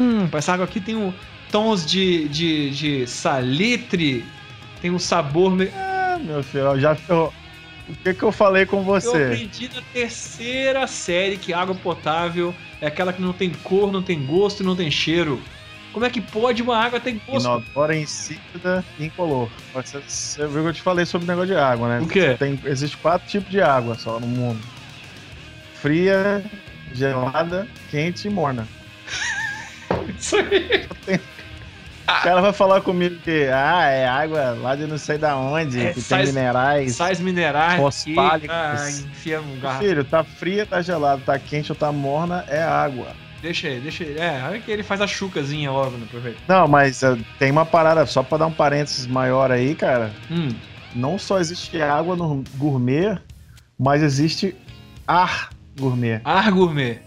Hum, 0.00 0.28
essa 0.32 0.52
água 0.52 0.64
aqui 0.66 0.80
tem 0.80 0.94
um, 0.94 1.12
tons 1.50 1.84
de, 1.86 2.28
de, 2.28 2.70
de 2.70 3.06
salitre, 3.06 4.24
tem 4.80 4.90
um 4.90 4.98
sabor 4.98 5.50
meio. 5.56 5.72
Ah, 5.74 6.18
meu 6.22 6.42
filho, 6.42 6.78
já. 6.78 6.96
eu- 7.08 7.32
o 7.88 7.94
que 8.02 8.12
que 8.14 8.22
eu 8.24 8.32
falei 8.32 8.66
com 8.66 8.78
Eu 8.78 8.82
você? 8.84 9.24
aprendi 9.24 9.70
na 9.72 9.80
terceira 9.92 10.86
série 10.88 11.36
que 11.36 11.54
água 11.54 11.72
potável 11.74 12.52
é 12.80 12.86
aquela 12.88 13.12
que 13.12 13.22
não 13.22 13.32
tem 13.32 13.50
cor, 13.62 13.92
não 13.92 14.02
tem 14.02 14.20
gosto 14.26 14.62
e 14.62 14.66
não 14.66 14.74
tem 14.76 14.90
cheiro. 14.90 15.40
Como 15.96 16.04
é 16.04 16.10
que 16.10 16.20
pode 16.20 16.60
uma 16.62 16.76
água 16.76 17.00
ter 17.00 17.12
gosto? 17.26 17.46
Inodora, 17.46 17.96
insípida 17.96 18.84
e 18.98 19.06
incolor. 19.06 19.50
Você, 19.72 19.98
você 20.06 20.46
viu 20.46 20.62
que 20.64 20.68
eu 20.68 20.72
te 20.74 20.82
falei 20.82 21.06
sobre 21.06 21.24
o 21.24 21.28
negócio 21.28 21.54
de 21.54 21.56
água, 21.58 21.88
né? 21.88 22.00
O 22.04 22.06
quê? 22.06 22.36
Tem, 22.38 22.60
existe 22.66 22.98
quatro 22.98 23.26
tipos 23.26 23.50
de 23.50 23.62
água 23.62 23.94
só 23.96 24.20
no 24.20 24.26
mundo: 24.26 24.60
fria, 25.72 26.44
gelada, 26.92 27.66
quente 27.90 28.28
e 28.28 28.30
morna. 28.30 28.68
Isso 30.06 30.36
aí. 30.36 30.86
O 31.08 32.22
cara 32.22 32.42
vai 32.42 32.52
falar 32.52 32.82
comigo 32.82 33.16
que 33.20 33.48
ah, 33.50 33.86
é 33.86 34.06
água 34.06 34.50
lá 34.50 34.76
de 34.76 34.86
não 34.86 34.98
sei 34.98 35.16
da 35.16 35.34
onde, 35.34 35.80
É, 35.80 35.94
que 35.94 36.02
sais- 36.02 36.24
tem 36.26 36.34
minerais. 36.34 36.94
Sais 36.94 37.20
minerais. 37.20 37.80
Fosfálicos. 37.80 38.54
Ah, 38.54 38.90
enfia 38.90 39.40
um 39.40 39.58
garrafa. 39.58 39.82
Filho, 39.82 40.04
tá 40.04 40.22
fria, 40.22 40.66
tá 40.66 40.82
gelado, 40.82 41.22
tá 41.22 41.38
quente 41.38 41.72
ou 41.72 41.76
tá 41.76 41.90
morna, 41.90 42.44
é 42.48 42.62
água. 42.62 43.16
Deixa 43.46 43.68
aí, 43.68 43.78
deixa 43.78 44.02
aí. 44.02 44.18
É, 44.18 44.42
olha 44.44 44.60
que 44.60 44.68
ele 44.68 44.82
faz 44.82 45.00
a 45.00 45.06
chucazinha 45.06 45.70
logo 45.70 45.96
no 45.96 46.04
proveito. 46.08 46.42
Não, 46.48 46.66
mas 46.66 47.04
eh, 47.04 47.16
tem 47.38 47.52
uma 47.52 47.64
parada, 47.64 48.04
só 48.04 48.20
pra 48.20 48.38
dar 48.38 48.46
um 48.46 48.52
parênteses 48.52 49.06
maior 49.06 49.52
aí, 49.52 49.76
cara. 49.76 50.12
Hum. 50.28 50.48
Não 50.96 51.16
só 51.16 51.38
existe 51.38 51.80
água 51.80 52.16
no 52.16 52.42
gourmet, 52.56 53.16
mas 53.78 54.02
existe 54.02 54.56
ar 55.06 55.50
gourmet. 55.78 56.20
Ar 56.24 56.50
gourmet. 56.50 56.98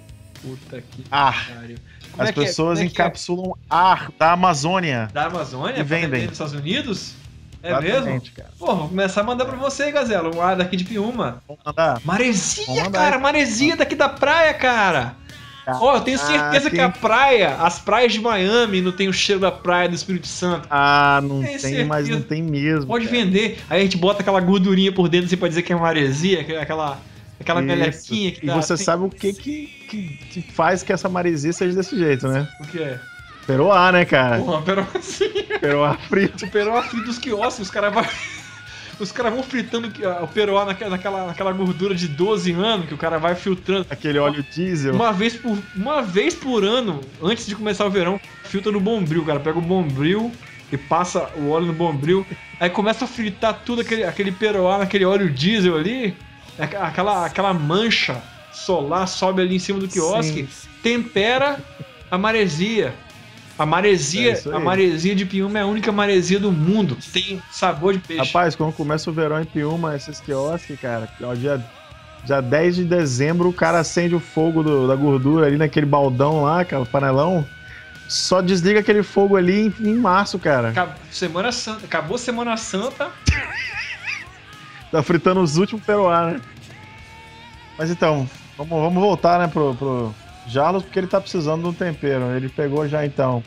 Puta 0.41 0.79
que 0.81 1.03
Ar. 1.11 1.49
pariu. 1.53 1.77
Como 2.11 2.23
As 2.23 2.29
é 2.29 2.31
é? 2.31 2.33
pessoas 2.33 2.79
é 2.79 2.83
é? 2.83 2.85
encapsulam 2.85 3.53
ar 3.69 4.09
da 4.17 4.31
Amazônia. 4.31 5.09
Da 5.11 5.25
Amazônia? 5.25 5.77
E 5.77 5.83
vendem. 5.83 6.21
nos 6.23 6.31
Estados 6.31 6.53
Unidos? 6.53 7.15
É 7.61 7.67
Exatamente, 7.71 8.05
mesmo? 8.05 8.35
cara. 8.37 8.49
Pô, 8.57 8.73
vou 8.77 8.87
começar 8.87 9.19
a 9.19 9.23
mandar 9.25 9.43
pra 9.43 9.57
você, 9.57 9.91
Gazela. 9.91 10.33
Um 10.33 10.41
ar 10.41 10.55
daqui 10.55 10.77
de 10.77 10.85
Piuma. 10.85 11.43
Vamos 11.45 11.61
mandar? 11.65 11.99
Maresia, 12.05 12.65
Vamos 12.65 12.83
mandar. 12.83 12.99
cara. 12.99 13.19
Maresia 13.19 13.75
daqui 13.75 13.95
da 13.95 14.07
praia, 14.07 14.53
cara. 14.53 15.17
Ó, 15.79 15.95
eu 15.97 16.01
tenho 16.01 16.17
certeza 16.17 16.67
Ah, 16.67 16.71
que 16.71 16.79
a 16.79 16.89
praia, 16.89 17.55
as 17.55 17.79
praias 17.79 18.13
de 18.13 18.19
Miami 18.19 18.81
não 18.81 18.91
tem 18.91 19.07
o 19.07 19.13
cheiro 19.13 19.41
da 19.41 19.51
praia 19.51 19.89
do 19.89 19.95
Espírito 19.95 20.27
Santo. 20.27 20.67
Ah, 20.69 21.19
não 21.23 21.41
Tem 21.41 21.57
tem, 21.57 21.85
mas 21.85 22.07
não 22.09 22.21
tem 22.21 22.41
mesmo. 22.41 22.87
Pode 22.87 23.05
cara. 23.05 23.17
vender. 23.17 23.59
Aí 23.69 23.79
a 23.79 23.83
gente 23.83 23.97
bota 23.97 24.21
aquela 24.21 24.39
gordurinha 24.39 24.91
por 24.91 25.07
dentro, 25.09 25.27
assim, 25.27 25.37
pra 25.37 25.47
dizer 25.47 25.61
que 25.63 25.71
é 25.73 25.75
maresia, 25.75 26.45
é 26.47 26.61
aquela, 26.61 26.99
aquela 27.39 27.61
melequinha 27.61 28.31
que 28.31 28.43
E 28.43 28.47
dá. 28.47 28.55
você 28.55 28.73
assim. 28.73 28.83
sabe 28.83 29.03
o 29.03 29.09
que 29.09 29.33
que, 29.33 29.67
que 30.31 30.41
faz 30.53 30.83
que 30.83 30.93
essa 30.93 31.09
maresia 31.09 31.51
seja 31.53 31.75
desse 31.75 31.97
jeito, 31.97 32.27
né? 32.27 32.47
O 32.61 32.67
que 32.67 32.79
é? 32.81 32.99
Peroá, 33.47 33.91
né, 33.91 34.05
cara? 34.05 34.37
Porra, 34.39 34.61
peroazinho. 34.61 35.59
Peroá 35.59 35.97
frito. 35.97 36.45
O 36.45 36.51
peroá 36.51 36.83
frito 36.83 37.05
dos 37.05 37.17
quiosques, 37.17 37.65
os 37.65 37.71
caras 37.71 37.91
vão. 37.93 38.05
Os 38.99 39.11
caras 39.11 39.33
vão 39.33 39.41
fritando 39.43 39.91
o 40.21 40.27
peroá 40.27 40.65
naquela, 40.65 40.89
naquela, 40.91 41.25
naquela 41.27 41.51
gordura 41.53 41.95
de 41.95 42.07
12 42.07 42.51
anos 42.51 42.87
que 42.87 42.93
o 42.93 42.97
cara 42.97 43.17
vai 43.17 43.33
filtrando. 43.35 43.85
Aquele 43.89 44.19
óleo 44.19 44.43
diesel. 44.53 44.93
Uma 44.93 45.11
vez 45.13 45.35
por, 45.35 45.57
uma 45.75 46.01
vez 46.01 46.35
por 46.35 46.63
ano, 46.63 46.99
antes 47.21 47.45
de 47.45 47.55
começar 47.55 47.85
o 47.85 47.89
verão, 47.89 48.19
filtra 48.43 48.71
no 48.71 48.79
bombril, 48.79 49.23
cara. 49.23 49.39
Pega 49.39 49.57
o 49.57 49.61
bombril 49.61 50.31
e 50.71 50.77
passa 50.77 51.29
o 51.37 51.49
óleo 51.49 51.67
no 51.67 51.73
bombril. 51.73 52.25
Aí 52.59 52.69
começa 52.69 53.05
a 53.05 53.07
fritar 53.07 53.61
tudo 53.65 53.81
aquele, 53.81 54.03
aquele 54.03 54.31
peroá 54.31 54.77
naquele 54.79 55.05
óleo 55.05 55.29
diesel 55.29 55.77
ali. 55.77 56.15
Aqu- 56.57 56.75
Aquela, 56.77 57.25
aquela 57.25 57.53
mancha 57.53 58.21
solar 58.51 59.07
sobe 59.07 59.41
ali 59.41 59.55
em 59.55 59.59
cima 59.59 59.79
do 59.79 59.87
quiosque. 59.87 60.47
Tempera 60.83 61.57
a 62.11 62.17
maresia. 62.17 62.93
A 63.59 63.63
É 63.63 63.65
maresia, 63.65 64.33
aí. 64.45 64.53
a 64.53 64.59
maresia 64.59 65.13
de 65.13 65.25
Piuma 65.25 65.59
é 65.59 65.63
a 65.63 65.65
única 65.67 65.91
maresia 65.91 66.39
do 66.39 66.49
mundo 66.49 66.95
que 66.95 67.09
tem 67.09 67.43
sabor 67.51 67.91
de 67.93 67.99
peixe. 67.99 68.23
Rapaz, 68.25 68.55
quando 68.55 68.71
começa 68.71 69.09
o 69.09 69.13
verão 69.13 69.37
em 69.41 69.43
Piúma, 69.45 69.95
esses 69.97 70.21
quiosques, 70.21 70.79
cara, 70.79 71.09
ó, 71.21 71.33
dia, 71.35 71.61
dia 72.23 72.41
10 72.41 72.77
de 72.77 72.85
dezembro, 72.85 73.49
o 73.49 73.53
cara 73.53 73.79
acende 73.79 74.15
o 74.15 74.19
fogo 74.19 74.63
do- 74.63 74.87
da 74.87 74.95
gordura 74.95 75.45
ali 75.47 75.57
naquele 75.57 75.85
baldão 75.85 76.43
lá, 76.43 76.63
cara, 76.63 76.85
panelão. 76.85 77.45
Só 78.07 78.39
desliga 78.41 78.79
aquele 78.79 79.03
fogo 79.03 79.35
ali 79.35 79.67
em, 79.67 79.73
em 79.89 79.93
março, 79.95 80.39
cara. 80.39 80.69
Acab- 80.69 80.95
Semana 81.11 81.51
Santa, 81.51 81.85
acabou 81.85 82.17
Semana 82.17 82.55
Santa, 82.55 83.11
Tá 84.89 85.03
fritando 85.03 85.41
os 85.41 85.57
últimos 85.57 85.83
peruá, 85.85 86.31
né? 86.31 86.41
Mas 87.77 87.91
então, 87.91 88.27
vamos, 88.57 88.71
vamos 88.81 89.01
voltar, 89.01 89.37
né, 89.37 89.47
pro, 89.47 89.75
pro 89.75 90.15
Jarlos, 90.49 90.83
porque 90.83 90.99
ele 90.99 91.07
tá 91.07 91.21
precisando 91.21 91.61
de 91.61 91.67
um 91.69 91.73
tempero. 91.73 92.35
Ele 92.35 92.49
pegou 92.49 92.87
já 92.87 93.05
então. 93.05 93.43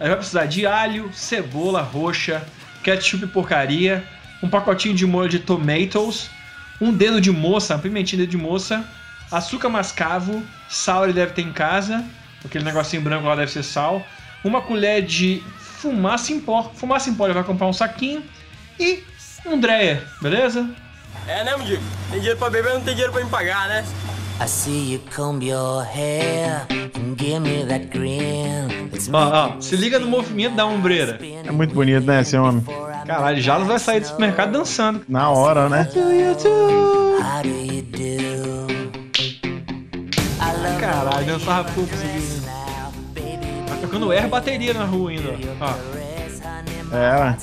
Aí 0.00 0.08
vai 0.08 0.16
precisar 0.16 0.46
de 0.46 0.66
alho, 0.66 1.10
cebola 1.12 1.82
roxa, 1.82 2.42
ketchup 2.82 3.26
porcaria, 3.28 4.04
um 4.42 4.48
pacotinho 4.48 4.94
de 4.94 5.06
molho 5.06 5.28
de 5.28 5.40
tomatoes, 5.40 6.30
um 6.80 6.92
dedo 6.92 7.20
de 7.20 7.30
moça, 7.30 7.74
uma 7.74 7.80
pimentinha 7.80 8.26
de 8.26 8.36
moça, 8.36 8.84
açúcar 9.30 9.68
mascavo, 9.68 10.42
sal 10.68 11.04
ele 11.04 11.12
deve 11.12 11.32
ter 11.32 11.42
em 11.42 11.52
casa, 11.52 12.04
aquele 12.44 12.64
negocinho 12.64 13.02
branco 13.02 13.26
lá 13.26 13.34
deve 13.34 13.50
ser 13.50 13.64
sal, 13.64 14.04
uma 14.44 14.62
colher 14.62 15.02
de 15.04 15.42
fumaça 15.58 16.32
em 16.32 16.40
pó. 16.40 16.70
Fumaça 16.74 17.10
em 17.10 17.14
pó 17.14 17.26
ele 17.26 17.34
vai 17.34 17.44
comprar 17.44 17.66
um 17.66 17.72
saquinho 17.72 18.22
e 18.78 19.02
um 19.44 19.58
dreyer, 19.58 20.02
beleza? 20.22 20.68
É, 21.26 21.44
né, 21.44 21.56
Mudico? 21.56 21.82
Tem 22.10 22.20
dinheiro 22.20 22.38
pra 22.38 22.48
beber, 22.48 22.74
não 22.74 22.80
tem 22.80 22.94
dinheiro 22.94 23.12
pra 23.12 23.22
me 23.22 23.30
pagar, 23.30 23.68
né? 23.68 23.84
I 24.40 24.46
see 24.46 24.92
you 24.92 25.00
comb 25.14 25.42
your 25.42 25.82
hair 25.84 26.64
and 26.70 27.16
give 27.16 27.40
me 27.40 27.64
that 27.64 27.90
grin. 27.90 28.88
It's 28.92 29.08
Ó, 29.12 29.18
ó, 29.56 29.60
se 29.60 29.76
liga 29.76 29.98
no 29.98 30.06
movimento 30.06 30.54
da 30.54 30.64
ombreira. 30.64 31.18
É 31.44 31.50
muito 31.50 31.74
bonito, 31.74 32.06
né, 32.06 32.20
esse 32.20 32.36
homem? 32.36 32.64
Caralho, 33.04 33.40
Jalos 33.40 33.66
vai 33.66 33.78
sair 33.80 34.00
do 34.00 34.06
supermercado 34.06 34.52
dançando. 34.52 35.02
Na 35.08 35.28
hora, 35.30 35.68
né? 35.68 35.88
How 35.92 37.42
do 37.42 37.48
you 37.48 37.82
do? 37.82 38.68
Caralho, 40.78 41.26
dançava 41.26 41.68
pouco 41.72 41.94
né? 41.96 42.20
Tá 43.66 43.76
tocando 43.80 44.12
air 44.12 44.28
bateria 44.28 44.72
na 44.72 44.84
rua 44.84 45.10
ainda. 45.10 45.30
Ó. 45.60 45.74
É, 46.96 47.36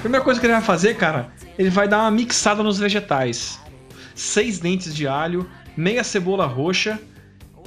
Primeira 0.00 0.24
coisa 0.24 0.40
que 0.40 0.46
ele 0.46 0.52
vai 0.52 0.62
fazer, 0.62 0.96
cara, 0.96 1.30
ele 1.58 1.70
vai 1.70 1.86
dar 1.86 1.98
uma 1.98 2.10
mixada 2.10 2.62
nos 2.62 2.78
vegetais. 2.78 3.61
Seis 4.14 4.58
dentes 4.58 4.94
de 4.94 5.06
alho, 5.06 5.48
meia 5.76 6.04
cebola 6.04 6.46
roxa 6.46 6.98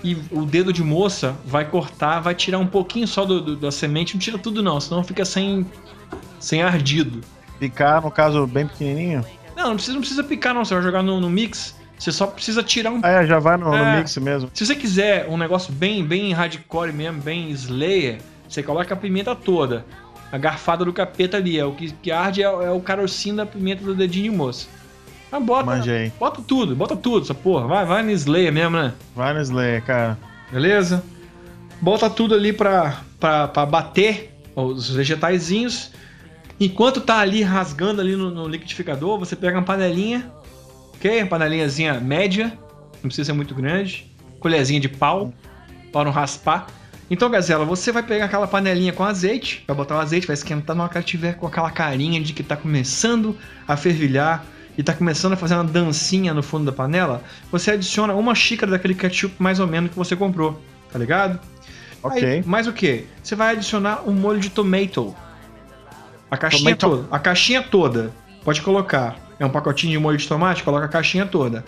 e 0.03 0.15
o 0.31 0.45
dedo 0.45 0.71
de 0.71 0.83
moça 0.83 1.35
vai 1.45 1.65
cortar, 1.65 2.19
vai 2.19 2.35
tirar 2.35 2.59
um 2.59 2.67
pouquinho 2.67 3.07
só 3.07 3.25
do, 3.25 3.41
do- 3.41 3.55
da 3.55 3.71
semente, 3.71 4.13
não 4.13 4.19
tira 4.19 4.37
tudo 4.37 4.61
não, 4.61 4.79
senão 4.79 5.03
fica 5.03 5.25
sem, 5.25 5.65
sem 6.39 6.61
ardido. 6.61 7.21
picar, 7.59 8.01
no 8.01 8.11
caso, 8.11 8.45
bem 8.45 8.67
pequenininho. 8.67 9.25
Não, 9.55 9.69
não 9.69 9.73
precisa, 9.75 9.93
não 9.93 10.01
precisa 10.01 10.23
picar 10.23 10.53
não, 10.53 10.63
você 10.65 10.73
vai 10.75 10.83
jogar 10.83 11.01
no, 11.01 11.19
no 11.19 11.29
mix, 11.29 11.75
você 11.97 12.11
só 12.11 12.27
precisa 12.27 12.61
tirar 12.61 12.91
um 12.91 12.99
É, 13.03 13.25
já 13.25 13.39
vai 13.39 13.57
no, 13.57 13.69
no 13.71 13.75
É. 13.75 13.97
mix 13.97 14.15
mesmo. 14.17 14.51
Se 14.53 14.65
você 14.65 14.75
quiser 14.75 15.27
um 15.29 15.37
negócio 15.37 15.73
bem, 15.73 16.03
bem 16.05 16.33
hardcore 16.33 16.91
mesmo, 16.91 17.21
bem 17.21 17.49
slayer, 17.51 18.19
você 18.47 18.61
coloca 18.61 18.93
a 18.93 18.97
pimenta 18.97 19.33
toda. 19.33 19.85
A 20.31 20.37
garfada 20.37 20.83
do 20.83 20.91
capeta 20.91 21.37
ali. 21.37 21.57
É 21.57 21.63
o 21.65 21.71
que, 21.71 21.91
que 21.93 22.11
arde 22.11 22.41
é, 22.43 22.45
é 22.45 22.69
o 22.71 22.81
carocinho 22.81 23.37
da 23.37 23.45
pimenta 23.45 23.83
do 23.85 23.95
dedinho 23.95 24.31
de 24.31 24.37
moça. 24.37 24.67
Mas 25.35 25.45
bota, 25.45 25.65
Manjei. 25.65 26.11
bota 26.17 26.41
tudo, 26.41 26.75
bota 26.75 26.95
tudo, 26.95 27.23
essa 27.23 27.33
porra. 27.33 27.67
Vai, 27.67 27.85
vai 27.85 28.03
no 28.03 28.11
Slayer 28.11 28.53
mesmo, 28.53 28.77
né? 28.77 28.93
Vai 29.15 29.33
no 29.33 29.41
Slayer, 29.41 29.83
cara. 29.83 30.17
Beleza? 30.51 31.03
Bota 31.81 32.09
tudo 32.09 32.33
ali 32.33 32.53
pra, 32.53 33.01
pra, 33.19 33.47
pra 33.47 33.65
bater 33.65 34.33
os 34.55 34.89
vegetaizinhos. 34.89 35.91
Enquanto 36.59 37.01
tá 37.01 37.19
ali 37.19 37.43
rasgando 37.43 37.99
ali 37.99 38.15
no, 38.15 38.31
no 38.31 38.47
liquidificador, 38.47 39.19
você 39.19 39.35
pega 39.35 39.57
uma 39.57 39.63
panelinha, 39.63 40.31
ok? 40.95 41.21
Uma 41.21 41.27
panelinhazinha 41.27 41.99
média, 41.99 42.57
não 42.93 43.09
precisa 43.09 43.25
ser 43.25 43.33
muito 43.33 43.53
grande. 43.53 44.09
Colherzinha 44.39 44.79
de 44.79 44.87
pau, 44.87 45.33
para 45.91 46.05
não 46.05 46.11
raspar. 46.11 46.67
Então, 47.11 47.29
Gazela, 47.29 47.65
você 47.65 47.91
vai 47.91 48.01
pegar 48.01 48.25
aquela 48.25 48.47
panelinha 48.47 48.93
com 48.93 49.03
azeite, 49.03 49.63
vai 49.67 49.75
botar 49.75 49.95
o 49.95 49.99
azeite, 49.99 50.25
vai 50.25 50.33
esquentar 50.33 50.75
na 50.75 50.83
hora 50.83 50.91
que 50.91 50.97
ela 50.97 51.05
tiver 51.05 51.35
com 51.35 51.45
aquela 51.45 51.69
carinha 51.69 52.21
de 52.21 52.31
que 52.33 52.41
tá 52.41 52.55
começando 52.55 53.37
a 53.67 53.75
fervilhar 53.75 54.45
e 54.77 54.83
tá 54.83 54.93
começando 54.93 55.33
a 55.33 55.35
fazer 55.35 55.55
uma 55.55 55.63
dancinha 55.63 56.33
no 56.33 56.43
fundo 56.43 56.65
da 56.65 56.71
panela. 56.71 57.23
Você 57.51 57.71
adiciona 57.71 58.13
uma 58.13 58.35
xícara 58.35 58.71
daquele 58.71 58.95
ketchup 58.95 59.35
mais 59.39 59.59
ou 59.59 59.67
menos 59.67 59.91
que 59.91 59.97
você 59.97 60.15
comprou, 60.15 60.61
tá 60.91 60.99
ligado? 60.99 61.39
Ok. 62.03 62.23
Aí, 62.23 62.43
mais 62.45 62.67
o 62.67 62.73
que? 62.73 63.05
Você 63.23 63.35
vai 63.35 63.53
adicionar 63.53 64.03
um 64.07 64.13
molho 64.13 64.39
de 64.39 64.49
tomato. 64.49 65.15
A 66.29 66.37
caixinha 66.37 66.75
Tomato. 66.75 67.03
toda. 67.03 67.15
A 67.15 67.19
caixinha 67.19 67.61
toda. 67.63 68.11
Pode 68.43 68.61
colocar. 68.61 69.15
É 69.39 69.45
um 69.45 69.49
pacotinho 69.49 69.91
de 69.91 69.97
molho 69.97 70.17
de 70.17 70.27
tomate, 70.27 70.63
coloca 70.63 70.85
a 70.85 70.89
caixinha 70.89 71.25
toda. 71.25 71.65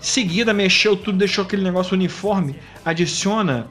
Em 0.00 0.04
seguida, 0.04 0.54
mexeu 0.54 0.96
tudo, 0.96 1.18
deixou 1.18 1.44
aquele 1.44 1.62
negócio 1.62 1.94
uniforme. 1.94 2.56
Adiciona 2.84 3.66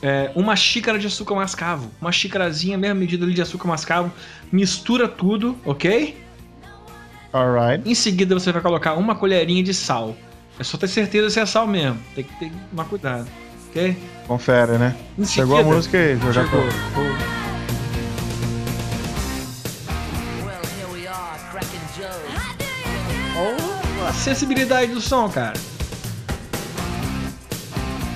é, 0.00 0.30
uma 0.34 0.54
xícara 0.54 0.98
de 0.98 1.06
açúcar 1.06 1.34
mascavo. 1.34 1.90
Uma 2.00 2.12
xícarazinha, 2.12 2.78
mesma 2.78 2.94
medida 2.94 3.24
ali 3.24 3.34
de 3.34 3.42
açúcar 3.42 3.66
mascavo. 3.66 4.12
Mistura 4.52 5.08
tudo, 5.08 5.56
ok? 5.64 6.16
Alright. 7.32 7.88
Em 7.88 7.94
seguida, 7.94 8.34
você 8.34 8.50
vai 8.52 8.62
colocar 8.62 8.94
uma 8.94 9.14
colherinha 9.14 9.62
de 9.62 9.74
sal. 9.74 10.16
É 10.58 10.64
só 10.64 10.76
ter 10.76 10.88
certeza 10.88 11.30
se 11.30 11.38
é 11.40 11.46
sal 11.46 11.66
mesmo. 11.66 11.98
Tem 12.14 12.24
que 12.24 12.34
ter 12.38 12.50
tomar 12.70 12.84
cuidado, 12.86 13.28
ok? 13.70 13.96
Confere, 14.26 14.78
né? 14.78 14.96
Em 15.18 15.24
Chegou 15.24 15.54
a 15.56 15.58
seguida- 15.58 15.76
música 15.76 15.98
aí, 15.98 16.18
já 16.18 16.32
já 16.32 16.44
Chegou. 16.44 16.64
Olha 23.36 24.08
a 24.08 24.12
sensibilidade 24.12 24.92
do 24.92 25.00
som, 25.00 25.28
cara. 25.28 25.54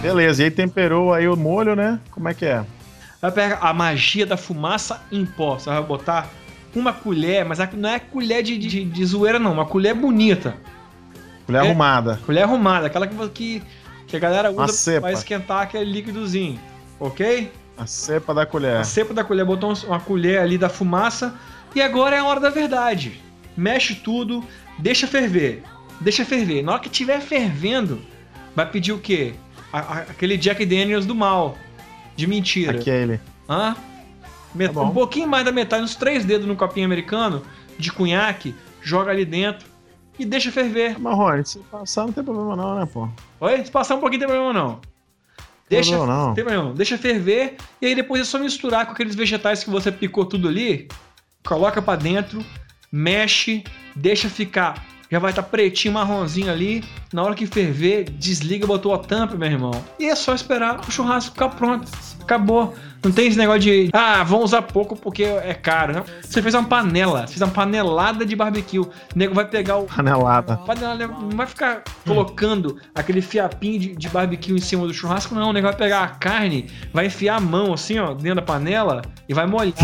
Beleza, 0.01 0.43
e 0.43 0.45
aí 0.47 0.51
temperou 0.51 1.13
aí 1.13 1.29
o 1.29 1.37
molho, 1.37 1.77
né? 1.77 2.01
Como 2.11 2.29
é 2.29 2.35
que 2.35 2.45
é? 2.45 2.65
Vai 3.21 3.31
pegar 3.31 3.59
a 3.61 3.73
magia 3.73 4.27
da 4.27 4.37
fumaça 4.37 5.01
em 5.13 5.25
pó. 5.25 5.55
Você 5.59 5.71
vai 5.71 5.83
botar 5.83 6.29
uma 6.75 6.93
colher, 6.93 7.45
mas 7.45 7.59
não 7.77 7.89
é 7.91 7.99
colher 7.99 8.43
de, 8.43 8.57
de, 8.59 8.85
de 8.85 9.05
zoeira, 9.05 9.39
não. 9.39 9.53
Uma 9.53 9.67
colher 9.67 9.95
bonita. 9.95 10.55
Colher 11.47 11.63
É. 11.63 11.67
arrumada. 11.67 12.21
Colher 12.25 12.43
arrumada. 12.45 12.87
Aquela 12.87 13.07
que, 13.29 13.63
que, 14.07 14.17
a 14.17 14.19
galera 14.21 14.51
usa 14.51 14.69
cepa. 14.73 15.01
pra 15.03 15.13
esquentar 15.13 15.63
aquele 15.63 15.91
líquidozinho. 15.91 16.59
Ok? 16.99 17.51
A 17.77 17.87
cepa 17.87 18.33
da 18.33 18.47
colher. 18.47 18.77
A 18.77 18.85
cepa 18.85 19.13
da 19.13 19.25
colher, 19.25 19.45
botou 19.45 19.73
uma 19.87 20.01
colher 20.01 20.41
ali 20.41 20.57
da 20.57 20.69
fumaça. 20.69 21.35
E 21.75 21.81
agora 21.81 22.17
é 22.17 22.19
a 22.21 22.25
hora 22.25 22.39
da 22.41 22.51
verdade. 22.51 23.21
Mexe 23.57 23.95
tudo, 23.95 24.45
deixa 24.79 25.07
ferver. 25.07 25.63
Deixa 26.01 26.25
ferver. 26.25 26.63
Na 26.63 26.73
hora 26.73 26.81
que 26.81 26.89
tiver 26.89 27.21
fervendo, 27.21 28.01
vai 28.55 28.67
pedir 28.67 28.93
o 28.93 28.99
quê? 28.99 29.35
A- 29.73 29.79
a- 29.79 29.99
aquele 30.03 30.37
Jack 30.37 30.65
Daniels 30.67 31.07
do 31.07 31.15
mal. 31.15 31.57
De 32.15 32.27
mentira. 32.27 32.79
Aquele. 32.79 33.19
Hã? 33.49 33.75
Met- 34.55 34.73
Tá 34.75 34.81
um 34.83 34.91
pouquinho 34.91 35.29
mais 35.29 35.45
da 35.45 35.53
metade, 35.53 35.83
uns 35.83 35.95
três 35.97 36.25
dedos 36.25 36.47
no 36.47 36.57
copinho 36.57 36.87
americano 36.87 37.43
de 37.79 37.91
cunhaque, 37.93 38.55
joga 38.83 39.11
ali 39.11 39.25
dentro 39.25 39.67
e 40.19 40.25
deixa 40.25 40.53
ferver. 40.53 40.99
Marrone, 41.01 41.45
se 41.45 41.59
passar 41.61 42.05
não 42.07 42.13
tem 42.13 42.23
problema 42.23 42.55
não, 42.57 42.79
né, 42.79 42.87
pô? 42.93 43.09
Oi? 43.41 43.65
Se 43.65 43.71
passar 43.71 43.95
um 43.97 44.01
pouquinho, 44.01 44.23
não 44.23 44.29
tem 44.29 44.37
problema 44.37 44.53
não. 44.69 44.81
Deixa, 45.71 45.97
Não, 45.97 46.07
não. 46.07 46.35
tem 46.35 46.45
problema 46.45 46.69
não. 46.69 46.75
Deixa 46.75 46.99
ferver 46.99 47.57
e 47.81 47.87
aí 47.87 47.95
depois 47.95 48.21
é 48.21 48.25
só 48.25 48.39
misturar 48.39 48.85
com 48.85 48.93
aqueles 48.93 49.15
vegetais 49.15 49.65
que 49.65 49.71
você 49.71 49.91
picou 49.91 50.27
tudo 50.27 50.47
ali, 50.49 50.87
coloca 51.47 51.81
pra 51.81 51.97
dentro, 51.97 52.45
mexe, 52.91 53.65
deixa 53.97 54.29
ficar. 54.29 54.85
Já 55.11 55.19
vai 55.19 55.31
estar 55.31 55.43
pretinho, 55.43 55.93
marronzinho 55.95 56.51
ali. 56.51 56.83
Na 57.13 57.23
hora 57.23 57.35
que 57.35 57.47
ferver, 57.47 58.05
desliga, 58.05 58.67
botou 58.67 58.95
a 58.95 58.99
tampa, 58.99 59.35
meu 59.35 59.49
irmão. 59.51 59.71
E 59.99 60.07
é 60.07 60.15
só 60.15 60.35
esperar 60.35 60.81
o 60.81 60.91
churrasco 60.91 61.33
ficar 61.33 61.51
pronto. 61.51 61.87
Acabou. 62.23 62.75
Não 63.05 63.11
tem 63.11 63.27
esse 63.27 63.37
negócio 63.37 63.63
de, 63.63 63.91
ah, 63.93 64.23
vamos 64.23 64.47
usar 64.47 64.63
pouco 64.63 64.95
porque 64.95 65.25
é 65.25 65.55
caro. 65.55 65.93
Não. 65.93 66.05
Você 66.23 66.41
fez 66.41 66.55
uma 66.55 66.63
panela, 66.63 67.27
fez 67.27 67.41
uma 67.41 67.51
panelada 67.51 68.25
de 68.25 68.37
barbecue. 68.37 68.79
O 68.79 68.91
nego 69.15 69.35
vai 69.35 69.45
pegar 69.45 69.79
o, 69.79 69.87
Panelada. 69.87 70.57
Panela 70.59 70.95
não 70.95 71.31
vai 71.31 71.47
ficar 71.47 71.83
colocando 72.07 72.79
aquele 72.95 73.21
fiapinho 73.21 73.81
de, 73.81 73.97
de 73.97 74.09
barbecue 74.09 74.53
em 74.53 74.61
cima 74.61 74.87
do 74.87 74.95
churrasco, 74.95 75.35
não. 75.35 75.51
O 75.51 75.53
negócio 75.53 75.77
vai 75.77 75.89
pegar 75.89 76.05
a 76.05 76.09
carne, 76.09 76.71
vai 76.93 77.07
enfiar 77.07 77.37
a 77.37 77.41
mão 77.41 77.73
assim, 77.73 77.99
ó, 77.99 78.15
dentro 78.15 78.37
da 78.37 78.43
panela 78.43 79.03
e 79.29 79.35
vai 79.35 79.47
molhar, 79.47 79.75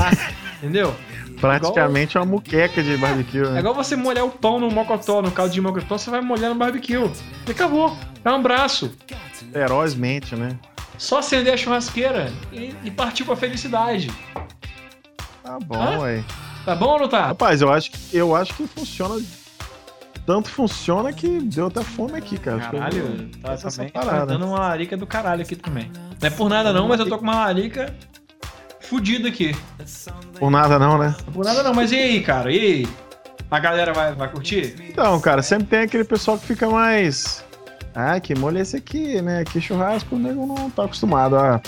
entendeu? 0.58 0.94
Praticamente 1.40 2.16
é 2.16 2.20
uma 2.20 2.26
muqueca 2.26 2.82
de 2.82 2.96
barbecue, 2.96 3.38
É 3.38 3.50
né? 3.50 3.58
igual 3.60 3.74
você 3.74 3.94
molhar 3.96 4.24
o 4.24 4.30
pão 4.30 4.58
no 4.58 4.70
mocotó, 4.70 5.22
no 5.22 5.30
caldo 5.30 5.52
de 5.52 5.60
mocotó, 5.60 5.96
você 5.98 6.10
vai 6.10 6.20
molhar 6.20 6.50
no 6.50 6.56
barbecue. 6.56 7.10
E 7.46 7.50
acabou. 7.50 7.96
É 8.24 8.30
um 8.30 8.42
braço. 8.42 8.92
Ferozmente, 9.52 10.34
né? 10.34 10.50
Só 10.98 11.18
acender 11.20 11.54
a 11.54 11.56
churrasqueira 11.56 12.32
e, 12.52 12.74
e 12.84 12.90
partir 12.90 13.24
pra 13.24 13.36
felicidade. 13.36 14.10
Tá 15.42 15.58
bom, 15.64 15.80
Hã? 15.80 15.98
ué. 16.00 16.24
Tá 16.64 16.74
bom 16.74 16.86
ou 16.86 16.98
não 17.00 17.08
tá? 17.08 17.26
Rapaz, 17.26 17.62
eu 17.62 17.72
acho, 17.72 17.90
que- 17.92 18.16
eu 18.16 18.34
acho 18.36 18.52
que 18.54 18.66
funciona. 18.66 19.24
Tanto 20.26 20.50
funciona 20.50 21.10
que 21.12 21.40
deu 21.40 21.68
até 21.68 21.82
fome 21.82 22.18
aqui, 22.18 22.36
cara. 22.36 22.58
Que 22.60 22.76
eu 22.76 22.80
Caralho, 22.80 23.30
tá, 23.40 23.52
essa 23.52 23.70
também, 23.70 23.90
tá 23.90 24.24
dando 24.26 24.44
uma 24.46 24.58
larica 24.58 24.94
do 24.96 25.06
caralho 25.06 25.40
aqui 25.40 25.56
também. 25.56 25.90
Não 26.20 26.26
é 26.26 26.30
por 26.30 26.50
nada 26.50 26.70
não, 26.72 26.86
mas 26.88 27.00
eu 27.00 27.08
tô 27.08 27.16
com 27.16 27.24
uma 27.24 27.46
larica 27.46 27.94
fudida 28.80 29.28
aqui. 29.28 29.56
Por 30.38 30.50
nada 30.50 30.78
não, 30.78 30.98
né? 30.98 31.14
Por 31.32 31.44
nada 31.44 31.62
não, 31.62 31.72
mas 31.72 31.92
e 31.92 31.96
aí, 31.96 32.22
cara? 32.22 32.52
E 32.52 32.58
aí? 32.58 32.88
A 33.50 33.58
galera 33.58 33.94
vai, 33.94 34.12
vai 34.14 34.28
curtir? 34.30 34.74
Então, 34.90 35.18
cara, 35.20 35.40
sempre 35.42 35.68
tem 35.68 35.78
aquele 35.80 36.04
pessoal 36.04 36.36
que 36.38 36.46
fica 36.46 36.68
mais. 36.68 37.42
Ah, 38.00 38.20
que 38.20 38.32
molho 38.32 38.58
é 38.58 38.60
esse 38.60 38.76
aqui, 38.76 39.20
né? 39.20 39.42
Que 39.44 39.60
churrasco 39.60 40.14
o 40.14 40.18
nego 40.20 40.46
não 40.46 40.70
tá 40.70 40.84
acostumado 40.84 41.34
a, 41.36 41.60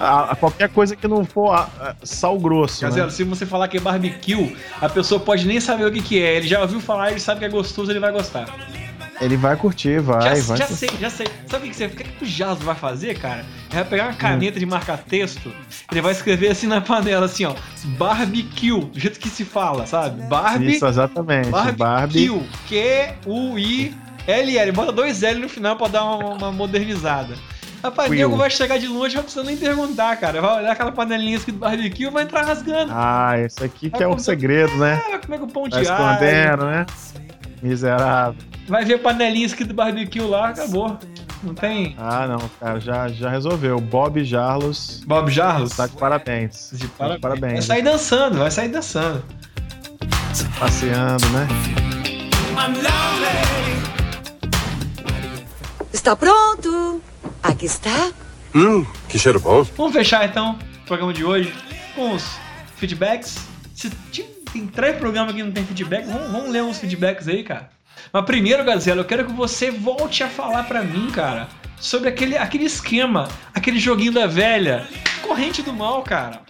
a- 0.00 0.30
a 0.32 0.36
qualquer 0.36 0.70
coisa 0.70 0.96
que 0.96 1.06
não 1.06 1.26
for 1.26 1.52
a- 1.52 1.68
a 1.78 1.94
sal 2.06 2.38
grosso. 2.38 2.80
Gazela, 2.80 3.06
Né? 3.08 3.12
se 3.12 3.22
você 3.24 3.44
falar 3.44 3.68
que 3.68 3.76
é 3.76 3.80
barbecue, 3.80 4.56
a 4.80 4.88
pessoa 4.88 5.20
pode 5.20 5.46
nem 5.46 5.60
saber 5.60 5.84
o 5.84 5.92
que, 5.92 6.00
que 6.00 6.22
é. 6.22 6.36
Ele 6.36 6.48
já 6.48 6.62
ouviu 6.62 6.80
falar, 6.80 7.10
ele 7.10 7.20
sabe 7.20 7.40
que 7.40 7.44
é 7.44 7.48
gostoso, 7.50 7.90
ele 7.92 8.00
vai 8.00 8.10
gostar. 8.12 8.46
Ele 9.20 9.36
vai 9.36 9.56
curtir, 9.56 10.00
vai, 10.00 10.22
já 10.22 10.28
vai. 10.46 10.56
já 10.58 10.66
curtir. 10.68 10.74
sei, 10.88 10.90
já 11.00 11.10
sei. 11.10 11.26
Sabe 11.48 11.66
o 11.66 11.70
que, 11.70 11.76
você, 11.76 11.86
o 11.86 11.90
que, 11.90 12.24
o 12.24 12.26
Jaso 12.26 12.60
vai 12.60 12.74
fazer, 12.76 13.18
cara? 13.18 13.40
Ele 13.68 13.74
vai 13.74 13.84
pegar 13.84 14.04
uma 14.04 14.14
caneta 14.14 14.58
de 14.60 14.64
marcar 14.64 14.96
texto, 14.98 15.52
ele 15.90 16.00
vai 16.00 16.12
escrever 16.12 16.48
assim 16.52 16.68
na 16.68 16.80
panela, 16.80 17.26
assim, 17.26 17.44
ó. 17.44 17.52
Barbecue, 17.98 18.80
do 18.80 18.98
jeito 18.98 19.18
que 19.18 19.28
se 19.28 19.44
fala, 19.44 19.86
sabe? 19.86 20.22
Barbie. 20.28 20.76
Isso, 20.76 20.86
exatamente. 20.86 21.50
Barbie. 21.50 21.76
Barbecue. 21.76 22.40
Q-U-I-L-L. 24.28 24.72
Bota 24.72 24.92
dois 24.92 25.22
L 25.22 25.40
no 25.40 25.48
final 25.48 25.76
pra 25.76 25.88
dar 25.88 26.04
uma, 26.04 26.34
uma 26.34 26.52
modernizada. 26.52 27.34
Rapaz, 27.82 28.08
o 28.08 28.12
Quill. 28.12 28.26
nego 28.28 28.36
vai 28.36 28.50
chegar 28.50 28.76
de 28.78 28.88
longe, 28.88 29.14
não 29.14 29.22
precisa 29.22 29.44
nem 29.44 29.56
perguntar, 29.56 30.16
cara. 30.16 30.40
Vai 30.40 30.58
olhar 30.58 30.72
aquela 30.72 30.90
panelinha 30.90 31.36
escrito 31.36 31.58
barbecue 31.58 32.06
e 32.06 32.10
vai 32.10 32.24
entrar 32.24 32.44
rasgando. 32.44 32.92
Ah, 32.94 33.34
esse 33.38 33.62
aqui 33.64 33.88
que 33.88 34.02
é 34.02 34.06
o 34.06 34.10
comer- 34.10 34.22
segredo, 34.22 34.76
né? 34.76 35.00
É, 35.06 35.10
vai 35.10 35.18
comer 35.20 35.38
com 35.38 35.46
pão 35.48 35.68
Tá 35.68 35.80
de 35.80 35.88
alho. 35.88 36.02
escondendo, 36.02 36.66
né? 36.66 36.86
Miserável. 37.62 38.34
Vai 38.66 38.84
ver 38.84 38.98
panelinha 38.98 39.46
escrito 39.46 39.72
barbecue 39.72 40.20
lá, 40.20 40.48
acabou. 40.48 40.98
Não 41.42 41.54
tem. 41.54 41.94
Ah, 41.98 42.26
não, 42.26 42.50
cara, 42.58 42.80
já, 42.80 43.06
já 43.06 43.30
resolveu. 43.30 43.80
Bob 43.80 44.24
Jarlos. 44.24 45.00
Bob 45.06 45.30
Jarlos? 45.30 45.70
Tá 45.70 45.86
de 45.86 45.96
parabéns. 45.96 46.70
De 46.72 46.88
Tá 46.88 47.10
de 47.10 47.20
parabéns. 47.20 47.52
Vai 47.52 47.62
sair 47.62 47.82
dançando, 47.82 48.38
vai 48.38 48.50
sair 48.50 48.68
dançando. 48.68 49.22
Passeando, 50.58 51.24
né? 51.30 51.46
Está 55.92 56.14
pronto? 56.14 57.02
Aqui 57.42 57.66
está. 57.66 58.12
Hum, 58.54 58.84
que 59.08 59.18
cheiro 59.18 59.40
bom. 59.40 59.62
Vamos 59.76 59.92
fechar 59.92 60.24
então 60.26 60.58
o 60.82 60.86
programa 60.86 61.12
de 61.12 61.24
hoje 61.24 61.52
com 61.94 62.12
os 62.12 62.24
feedbacks. 62.76 63.38
Se 63.74 63.90
tem 64.52 64.66
três 64.66 64.96
programas 64.96 65.34
que 65.34 65.42
não 65.42 65.52
tem 65.52 65.64
feedback, 65.64 66.06
vamos, 66.06 66.30
vamos 66.30 66.50
ler 66.50 66.62
uns 66.62 66.78
feedbacks 66.78 67.28
aí, 67.28 67.42
cara. 67.42 67.70
Mas 68.12 68.24
primeiro, 68.24 68.64
Gazela, 68.64 69.00
eu 69.00 69.04
quero 69.04 69.26
que 69.26 69.32
você 69.32 69.70
volte 69.70 70.22
a 70.22 70.28
falar 70.28 70.64
pra 70.64 70.82
mim, 70.82 71.10
cara, 71.10 71.48
sobre 71.78 72.08
aquele, 72.08 72.36
aquele 72.36 72.64
esquema, 72.64 73.28
aquele 73.52 73.78
joguinho 73.78 74.12
da 74.12 74.26
velha, 74.26 74.86
corrente 75.22 75.62
do 75.62 75.72
mal, 75.72 76.02
cara. 76.02 76.40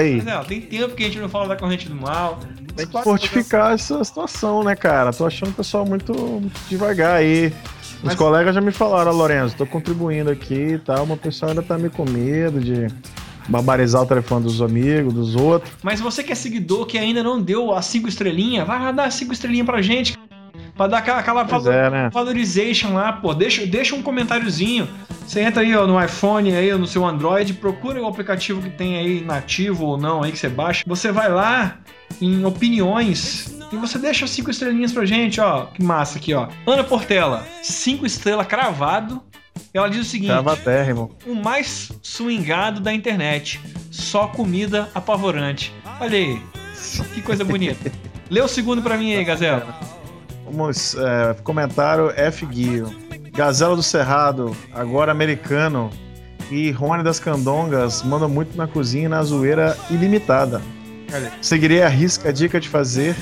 Oi! 0.00 0.16
Gazela, 0.18 0.44
tem 0.44 0.60
tempo 0.60 0.94
que 0.94 1.02
a 1.02 1.06
gente 1.06 1.18
não 1.18 1.28
fala 1.28 1.48
da 1.48 1.56
corrente 1.56 1.88
do 1.88 1.94
mal. 1.94 2.38
Tem 2.76 2.86
que 2.86 3.02
fortificar 3.02 3.72
essa 3.74 4.02
situação, 4.04 4.62
né, 4.62 4.74
cara? 4.74 5.12
Tô 5.12 5.26
achando 5.26 5.50
o 5.50 5.54
pessoal 5.54 5.84
muito, 5.84 6.12
muito 6.14 6.60
devagar 6.68 7.16
aí. 7.16 7.52
Os 7.98 8.04
Mas- 8.04 8.14
colegas 8.14 8.54
já 8.54 8.60
me 8.60 8.72
falaram, 8.72 9.12
Lorenzo, 9.12 9.54
tô 9.56 9.66
contribuindo 9.66 10.30
aqui 10.30 10.54
e 10.74 10.78
tal, 10.78 11.04
mas 11.04 11.18
o 11.18 11.20
pessoal 11.20 11.50
ainda 11.50 11.62
tá 11.62 11.76
meio 11.76 11.90
com 11.90 12.08
medo 12.08 12.58
de, 12.60 12.86
barbarizar 13.48 14.00
o 14.02 14.06
telefone 14.06 14.44
dos 14.44 14.62
amigos, 14.62 15.12
dos 15.12 15.34
outros. 15.36 15.72
Mas 15.82 16.00
você 16.00 16.22
que 16.22 16.32
é 16.32 16.34
seguidor 16.34 16.86
que 16.86 16.96
ainda 16.96 17.22
não 17.22 17.40
deu 17.42 17.74
as 17.74 17.84
cinco 17.86 18.08
estrelinhas, 18.08 18.66
vai 18.66 18.78
lá 18.80 18.92
dar 18.92 19.04
as 19.04 19.14
cinco 19.14 19.32
estrelinhas 19.32 19.66
pra 19.66 19.82
gente. 19.82 20.16
Pra 20.76 20.86
dar 20.86 20.98
aquela, 20.98 21.18
aquela 21.18 21.42
valor- 21.42 21.72
é, 21.74 21.90
né? 21.90 22.10
valorization 22.12 22.94
lá, 22.94 23.12
pô. 23.12 23.34
Deixa, 23.34 23.66
deixa 23.66 23.94
um 23.94 24.02
comentáriozinho. 24.02 24.88
Você 25.30 25.42
entra 25.42 25.62
aí 25.62 25.76
ó, 25.76 25.86
no 25.86 26.04
iPhone, 26.04 26.52
aí, 26.56 26.72
ou 26.72 26.78
no 26.80 26.88
seu 26.88 27.06
Android, 27.06 27.54
procura 27.54 28.02
o 28.02 28.06
aplicativo 28.08 28.60
que 28.60 28.68
tem 28.68 28.98
aí 28.98 29.20
nativo 29.20 29.86
ou 29.86 29.96
não 29.96 30.24
aí 30.24 30.32
que 30.32 30.38
você 30.38 30.48
baixa. 30.48 30.82
Você 30.88 31.12
vai 31.12 31.28
lá 31.28 31.78
em 32.20 32.44
opiniões 32.44 33.56
e 33.70 33.76
você 33.76 33.96
deixa 33.96 34.26
cinco 34.26 34.50
estrelinhas 34.50 34.92
pra 34.92 35.04
gente, 35.04 35.40
ó. 35.40 35.66
Que 35.66 35.84
massa 35.84 36.18
aqui, 36.18 36.34
ó. 36.34 36.48
Ana 36.66 36.82
Portela, 36.82 37.46
cinco 37.62 38.04
estrelas 38.04 38.44
cravado. 38.48 39.22
Ela 39.72 39.88
diz 39.88 40.00
o 40.00 40.10
seguinte: 40.10 40.30
Tava 40.30 40.56
térrimo. 40.56 41.16
o 41.24 41.36
mais 41.36 41.92
swingado 42.02 42.80
da 42.80 42.92
internet. 42.92 43.60
Só 43.88 44.26
comida 44.26 44.88
apavorante. 44.96 45.72
Olha 46.00 46.18
aí, 46.18 46.42
que 47.14 47.22
coisa 47.22 47.44
bonita. 47.44 47.92
Lê 48.28 48.40
o 48.40 48.48
segundo 48.48 48.82
pra 48.82 48.96
mim 48.96 49.14
aí, 49.14 49.24
Gazela. 49.24 49.78
Vamos, 50.44 50.96
é, 50.96 51.34
comentário 51.44 52.10
F. 52.16 52.44
Guio. 52.46 52.99
Gazela 53.32 53.76
do 53.76 53.82
Cerrado, 53.82 54.56
agora 54.72 55.12
americano. 55.12 55.90
E 56.50 56.72
Rony 56.72 57.04
das 57.04 57.20
Candongas 57.20 58.02
manda 58.02 58.26
muito 58.26 58.56
na 58.56 58.66
cozinha 58.66 59.04
e 59.04 59.08
na 59.08 59.22
zoeira 59.22 59.76
ilimitada. 59.88 60.60
Seguirei 61.40 61.82
a 61.82 61.88
risca 61.88 62.28
a 62.28 62.32
dica 62.32 62.58
de 62.58 62.68
fazer 62.68 63.14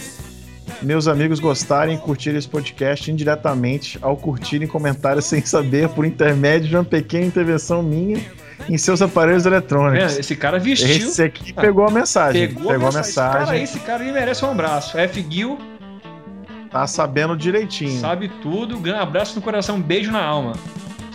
meus 0.83 1.09
amigos 1.09 1.41
gostarem 1.41 1.97
e 1.97 1.99
curtirem 1.99 2.39
esse 2.39 2.49
podcast 2.49 3.11
indiretamente 3.11 3.99
ao 4.01 4.17
curtirem 4.17 4.69
comentários 4.69 5.25
sem 5.25 5.45
saber 5.45 5.89
por 5.89 6.05
intermédio 6.05 6.69
de 6.69 6.77
uma 6.77 6.85
pequena 6.85 7.27
intervenção 7.27 7.83
minha 7.83 8.21
em 8.69 8.77
seus 8.77 9.03
aparelhos 9.03 9.47
eletrônicos. 9.47 10.17
É, 10.17 10.21
esse 10.21 10.37
cara 10.37 10.59
vestiu. 10.59 10.89
Esse 10.89 11.23
aqui 11.23 11.53
pegou 11.53 11.87
a 11.87 11.91
mensagem. 11.91 12.49
Pegou, 12.49 12.71
a 12.71 12.79
mensagem. 12.79 13.01
Esse 13.01 13.15
cara, 13.15 13.51
aí, 13.51 13.63
esse 13.63 13.81
cara 13.81 14.05
merece 14.05 14.45
um 14.45 14.51
abraço. 14.51 14.99
F. 14.99 15.27
Gil, 15.29 15.59
Tá 16.71 16.87
sabendo 16.87 17.37
direitinho. 17.37 18.01
sabe 18.01 18.29
tudo. 18.43 18.79
Grande 18.79 19.01
abraço 19.01 19.35
no 19.37 19.43
coração, 19.43 19.77
um 19.77 19.83
beijo 19.83 20.11
na 20.11 20.23
alma. 20.23 20.53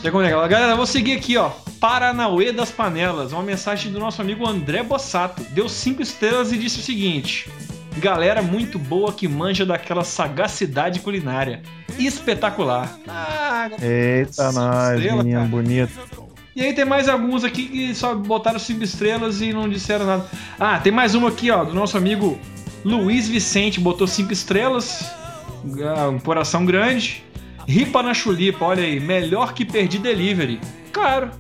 Chegou, 0.01 0.21
né, 0.21 0.29
galera? 0.29 0.47
Galera, 0.47 0.71
eu 0.73 0.77
vou 0.77 0.85
seguir 0.85 1.13
aqui, 1.13 1.37
ó. 1.37 1.49
Paranauê 1.79 2.51
das 2.51 2.71
Panelas. 2.71 3.31
Uma 3.31 3.43
mensagem 3.43 3.91
do 3.91 3.99
nosso 3.99 4.21
amigo 4.21 4.47
André 4.47 4.83
Bossato. 4.83 5.43
Deu 5.51 5.69
cinco 5.69 6.01
estrelas 6.01 6.51
e 6.51 6.57
disse 6.57 6.79
o 6.79 6.83
seguinte: 6.83 7.49
Galera 7.97 8.41
muito 8.41 8.79
boa 8.79 9.13
que 9.13 9.27
manja 9.27 9.65
daquela 9.65 10.03
sagacidade 10.03 10.99
culinária. 10.99 11.61
Espetacular. 11.97 12.97
Ah, 13.07 13.69
Eita, 13.81 14.51
nós, 14.51 14.99
menino 14.99 15.45
bonito. 15.45 15.91
E 16.55 16.61
aí 16.61 16.73
tem 16.73 16.85
mais 16.85 17.09
alguns 17.09 17.43
aqui 17.43 17.67
que 17.67 17.95
só 17.95 18.13
botaram 18.13 18.59
cinco 18.59 18.83
estrelas 18.83 19.41
e 19.41 19.53
não 19.53 19.67
disseram 19.67 20.05
nada. 20.05 20.25
Ah, 20.59 20.79
tem 20.79 20.91
mais 20.91 21.15
uma 21.15 21.29
aqui, 21.29 21.49
ó, 21.49 21.63
do 21.63 21.73
nosso 21.73 21.97
amigo 21.97 22.37
Luiz 22.83 23.27
Vicente, 23.27 23.79
botou 23.79 24.05
cinco 24.05 24.33
estrelas. 24.33 25.03
Um 25.63 26.19
coração 26.19 26.65
grande. 26.65 27.23
Ripa 27.67 28.03
na 28.03 28.13
chulipa, 28.13 28.65
olha 28.65 28.83
aí, 28.83 28.99
melhor 28.99 29.53
que 29.53 29.63
perdi 29.63 29.97
delivery. 29.97 30.59
Claro. 30.91 31.31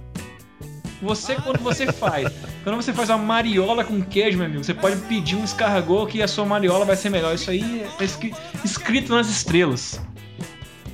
Você, 1.01 1.35
quando 1.35 1.59
você 1.59 1.91
faz, 1.91 2.31
quando 2.63 2.77
você 2.77 2.93
faz 2.93 3.09
uma 3.09 3.17
mariola 3.17 3.83
com 3.83 4.01
queijo, 4.01 4.37
meu 4.37 4.47
amigo, 4.47 4.63
você 4.63 4.73
pode 4.73 4.95
pedir 5.01 5.35
um 5.35 5.43
escargot 5.43 6.09
que 6.09 6.21
a 6.21 6.27
sua 6.29 6.45
mariola 6.45 6.85
vai 6.85 6.95
ser 6.95 7.09
melhor. 7.09 7.35
Isso 7.35 7.51
aí 7.51 7.85
é 7.99 8.03
escri- 8.05 8.33
escrito 8.63 9.13
nas 9.13 9.27
estrelas. 9.27 9.99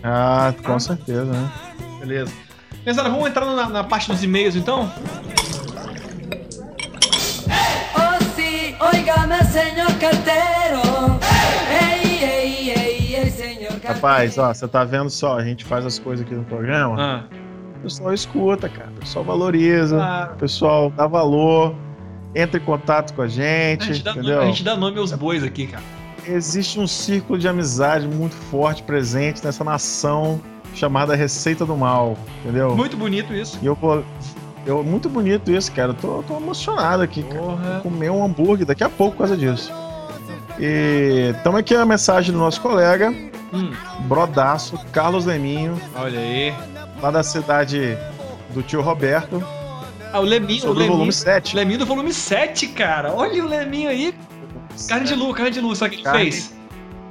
Ah, 0.02 0.52
com 0.64 0.80
certeza, 0.80 1.26
né? 1.26 1.52
Beleza. 2.00 2.32
Pesada, 2.84 3.08
vamos 3.10 3.30
entrar 3.30 3.46
na, 3.46 3.70
na 3.70 3.84
parte 3.84 4.10
dos 4.12 4.24
e-mails 4.24 4.56
então? 4.56 4.92
Oh 7.96 8.24
sí, 8.36 8.76
óigame, 8.80 9.44
señor 9.52 9.94
cartero. 10.00 10.39
Rapaz, 14.02 14.38
ó, 14.38 14.54
você 14.54 14.68
tá 14.68 14.84
vendo 14.84 15.10
só, 15.10 15.38
a 15.38 15.44
gente 15.44 15.66
faz 15.66 15.86
as 15.86 16.00
coisas 16.00 16.26
aqui 16.26 16.34
no 16.36 16.44
programa, 16.44 16.96
Ah, 17.00 17.24
o 17.80 17.84
pessoal 17.84 18.14
escuta, 18.14 18.68
cara. 18.70 18.90
O 18.96 19.00
pessoal 19.00 19.24
valoriza, 19.26 19.96
Claro. 19.98 20.34
o 20.34 20.36
pessoal 20.38 20.90
dá 20.96 21.08
valor, 21.08 21.76
entra 22.36 22.60
em 22.60 22.64
contato 22.64 23.14
com 23.14 23.22
a 23.22 23.26
a, 23.26 23.28
gente, 23.28 23.86
gente 23.94 24.04
dá, 24.04 24.12
entendeu? 24.12 24.42
a 24.42 24.46
gente 24.46 24.64
dá 24.64 24.76
nome 24.76 24.98
aos 25.00 25.12
bois 25.14 25.44
aqui, 25.44 25.68
cara. 25.68 25.84
Existe 26.28 26.80
um 26.80 26.86
círculo 26.88 27.40
de 27.40 27.48
amizade 27.48 28.08
muito 28.08 28.36
forte 28.36 28.84
presente 28.84 29.44
nessa 29.44 29.64
nação 29.64 30.40
chamada 30.76 31.16
Receita 31.16 31.66
do 31.66 31.76
Mal, 31.76 32.18
entendeu? 32.44 32.76
Muito 32.76 32.96
bonito 32.96 33.34
isso. 33.34 33.58
E 33.62 33.66
eu 33.66 33.76
vou. 33.76 34.04
Eu, 34.66 34.84
muito 34.84 35.10
bonito 35.10 35.50
isso, 35.52 35.72
cara. 35.72 35.92
Eu 35.92 35.96
tô, 35.96 36.24
tô 36.24 36.38
emocionado 36.38 37.02
aqui, 37.02 37.24
cara. 37.24 37.42
Vou 37.42 37.82
comer 37.84 38.12
um 38.12 38.24
hambúrguer 38.24 38.66
daqui 38.68 38.84
a 38.84 38.90
pouco 38.90 39.14
por 39.14 39.20
causa 39.20 39.36
disso. 39.38 39.72
E 40.60 41.34
então 41.40 41.56
aqui 41.56 41.74
a 41.74 41.86
mensagem 41.86 42.32
do 42.34 42.38
nosso 42.38 42.60
colega, 42.62 43.14
Hum, 43.54 43.72
brodaço, 44.08 44.78
Carlos 44.92 45.26
Leminho, 45.26 45.80
olha 45.96 46.20
aí. 46.20 46.54
lá 47.02 47.10
da 47.12 47.24
cidade 47.24 47.98
do 48.54 48.62
tio 48.62 48.82
Roberto, 48.82 49.44
Ah, 50.14 50.20
o 50.20 50.24
Leminho, 50.24 50.58
o 50.58 50.62
sobre 50.62 50.70
o 50.70 50.74
Leminho. 50.80 50.94
volume 50.94 51.14
7. 51.14 51.56
Leminho 51.56 51.80
do 51.80 51.86
volume 51.86 52.14
7, 52.14 52.68
cara. 52.70 53.12
Olha 53.14 53.44
o 53.44 53.48
Leminho 53.48 53.90
aí. 53.90 54.14
Carne 54.88 55.06
de 55.08 55.16
lua, 55.16 55.34
carne 55.36 55.52
de 55.52 55.62
lua. 55.62 55.76
Será 55.76 55.90
que 55.90 55.98
ele 55.98 56.10
fez? 56.10 56.56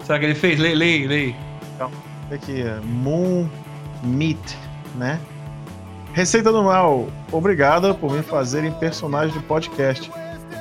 Será 0.05 0.19
que 0.19 0.25
ele 0.25 0.35
fez? 0.35 0.59
Lei, 0.59 0.75
lei, 0.75 1.07
lei. 1.07 1.37
Então, 1.75 1.91
aqui, 2.33 2.65
Moon 2.85 3.49
Meat, 4.03 4.57
né? 4.97 5.21
Receita 6.13 6.51
do 6.51 6.65
Mal, 6.65 7.09
obrigado 7.31 7.95
por 7.95 8.13
me 8.13 8.23
fazerem 8.23 8.73
personagem 8.73 9.33
do 9.35 9.43
podcast. 9.43 10.11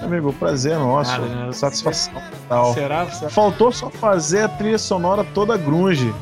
Amigo, 0.01 0.29
o 0.29 0.33
prazer 0.33 0.73
é 0.73 0.77
nosso. 0.77 1.11
Nada, 1.11 1.25
né? 1.25 1.51
Satisfação 1.51 2.13
total. 2.13 2.73
Será? 2.73 3.05
Faltou 3.05 3.71
só 3.71 3.89
fazer 3.89 4.41
a 4.41 4.47
trilha 4.47 4.77
sonora 4.77 5.23
toda 5.23 5.57
grunge. 5.57 6.13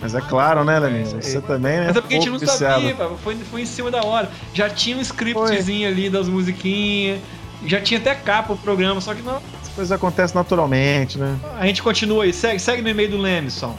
Mas 0.00 0.16
é 0.16 0.20
claro, 0.20 0.64
né, 0.64 0.80
Leminho? 0.80 1.06
Você 1.06 1.40
também, 1.40 1.78
né? 1.78 1.86
Mas 1.86 1.96
é 1.96 2.00
porque 2.00 2.14
a 2.14 2.18
gente 2.18 2.30
não 2.30 2.38
viciado. 2.38 2.88
sabia, 2.88 2.96
foi, 3.22 3.36
foi 3.36 3.62
em 3.62 3.66
cima 3.66 3.88
da 3.88 4.04
hora. 4.04 4.28
Já 4.52 4.68
tinha 4.68 4.96
um 4.96 5.00
scriptzinho 5.00 5.88
ali 5.88 6.10
das 6.10 6.28
musiquinhas, 6.28 7.20
já 7.64 7.80
tinha 7.80 8.00
até 8.00 8.12
capa 8.12 8.52
o 8.52 8.56
programa, 8.56 9.00
só 9.00 9.14
que 9.14 9.22
não. 9.22 9.40
As 9.62 9.68
coisas 9.68 9.92
acontecem 9.92 10.34
naturalmente, 10.34 11.18
né? 11.18 11.38
A 11.56 11.66
gente 11.66 11.80
continua 11.82 12.24
aí, 12.24 12.32
segue, 12.32 12.58
segue 12.58 12.82
no 12.82 12.88
e-mail 12.88 13.10
do 13.10 13.18
Lemison. 13.18 13.76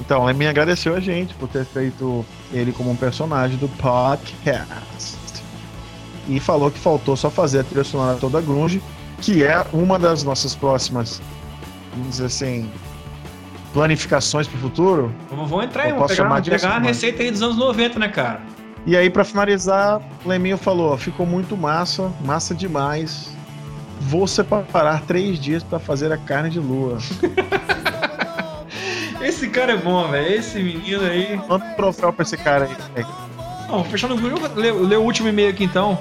Então, 0.00 0.22
o 0.22 0.26
Leminho 0.26 0.50
agradeceu 0.50 0.94
a 0.94 1.00
gente 1.00 1.32
por 1.34 1.48
ter 1.48 1.64
feito 1.64 2.26
ele 2.52 2.72
como 2.72 2.90
um 2.90 2.96
personagem 2.96 3.56
do 3.56 3.68
podcast. 3.68 5.16
E 6.28 6.40
falou 6.40 6.70
que 6.70 6.78
faltou 6.78 7.16
só 7.16 7.30
fazer 7.30 7.60
a 7.60 7.64
trilha 7.64 7.84
sonora 7.84 8.18
toda 8.18 8.40
grunge, 8.40 8.82
que 9.20 9.44
é 9.44 9.64
uma 9.72 9.98
das 9.98 10.24
nossas 10.24 10.54
próximas, 10.54 11.20
vamos 11.92 12.10
dizer 12.10 12.26
assim, 12.26 12.70
planificações 13.72 14.48
pro 14.48 14.58
futuro. 14.58 15.14
Vamos, 15.30 15.64
entrar 15.64 15.84
aí, 15.84 15.90
Eu 15.90 15.96
vamos 15.96 16.16
pegar, 16.16 16.40
disso, 16.40 16.56
pegar 16.56 16.76
a 16.76 16.80
receita 16.80 17.22
aí 17.22 17.30
dos 17.30 17.42
anos 17.42 17.56
90, 17.56 17.98
né, 17.98 18.08
cara? 18.08 18.40
E 18.86 18.96
aí, 18.96 19.10
pra 19.10 19.24
finalizar, 19.24 20.00
o 20.24 20.28
Leminho 20.28 20.56
falou: 20.56 20.96
ficou 20.96 21.26
muito 21.26 21.56
massa, 21.56 22.10
massa 22.24 22.54
demais. 22.54 23.34
Vou 24.00 24.26
separar 24.26 25.02
três 25.02 25.40
dias 25.40 25.62
pra 25.62 25.78
fazer 25.78 26.12
a 26.12 26.16
carne 26.16 26.50
de 26.50 26.60
lua. 26.60 26.98
Esse 29.20 29.48
cara 29.48 29.72
é 29.72 29.76
bom, 29.76 30.06
velho. 30.08 30.34
Esse 30.34 30.62
menino 30.62 31.02
aí. 31.02 31.36
Manda 31.48 31.64
um 31.64 31.74
troféu 31.74 32.12
pra 32.12 32.22
esse 32.22 32.36
cara 32.36 32.68
aí. 32.94 33.04
Bom, 33.66 33.82
fechando 33.82 34.14
o 34.14 34.16
grupo, 34.16 34.48
lê, 34.54 34.70
lê 34.70 34.96
o 34.96 35.02
último 35.02 35.28
e-mail 35.28 35.50
aqui 35.50 35.64
então. 35.64 35.98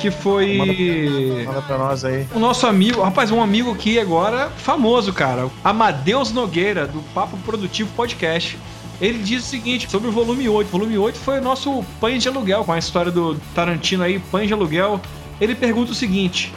Que 0.00 0.10
foi. 0.10 1.44
Manda 1.46 1.62
pra 1.62 1.78
nós 1.78 2.04
aí. 2.04 2.26
O 2.34 2.38
nosso 2.38 2.66
amigo, 2.66 3.02
rapaz, 3.02 3.30
um 3.30 3.42
amigo 3.42 3.72
aqui 3.72 3.98
agora 3.98 4.50
famoso, 4.56 5.12
cara. 5.12 5.48
Amadeus 5.62 6.30
Nogueira, 6.32 6.86
do 6.86 7.00
Papo 7.14 7.36
Produtivo 7.38 7.90
Podcast. 7.96 8.58
Ele 9.00 9.18
diz 9.18 9.44
o 9.44 9.46
seguinte 9.46 9.90
sobre 9.90 10.08
o 10.08 10.12
volume 10.12 10.48
8. 10.48 10.68
O 10.68 10.70
volume 10.70 10.96
8 10.98 11.18
foi 11.18 11.38
o 11.38 11.42
nosso 11.42 11.84
pães 12.00 12.22
de 12.22 12.28
aluguel, 12.28 12.64
com 12.64 12.72
a 12.72 12.78
história 12.78 13.10
do 13.10 13.34
Tarantino 13.54 14.04
aí, 14.04 14.18
pães 14.18 14.46
de 14.46 14.54
aluguel. 14.54 15.00
Ele 15.40 15.54
pergunta 15.54 15.92
o 15.92 15.94
seguinte: 15.94 16.52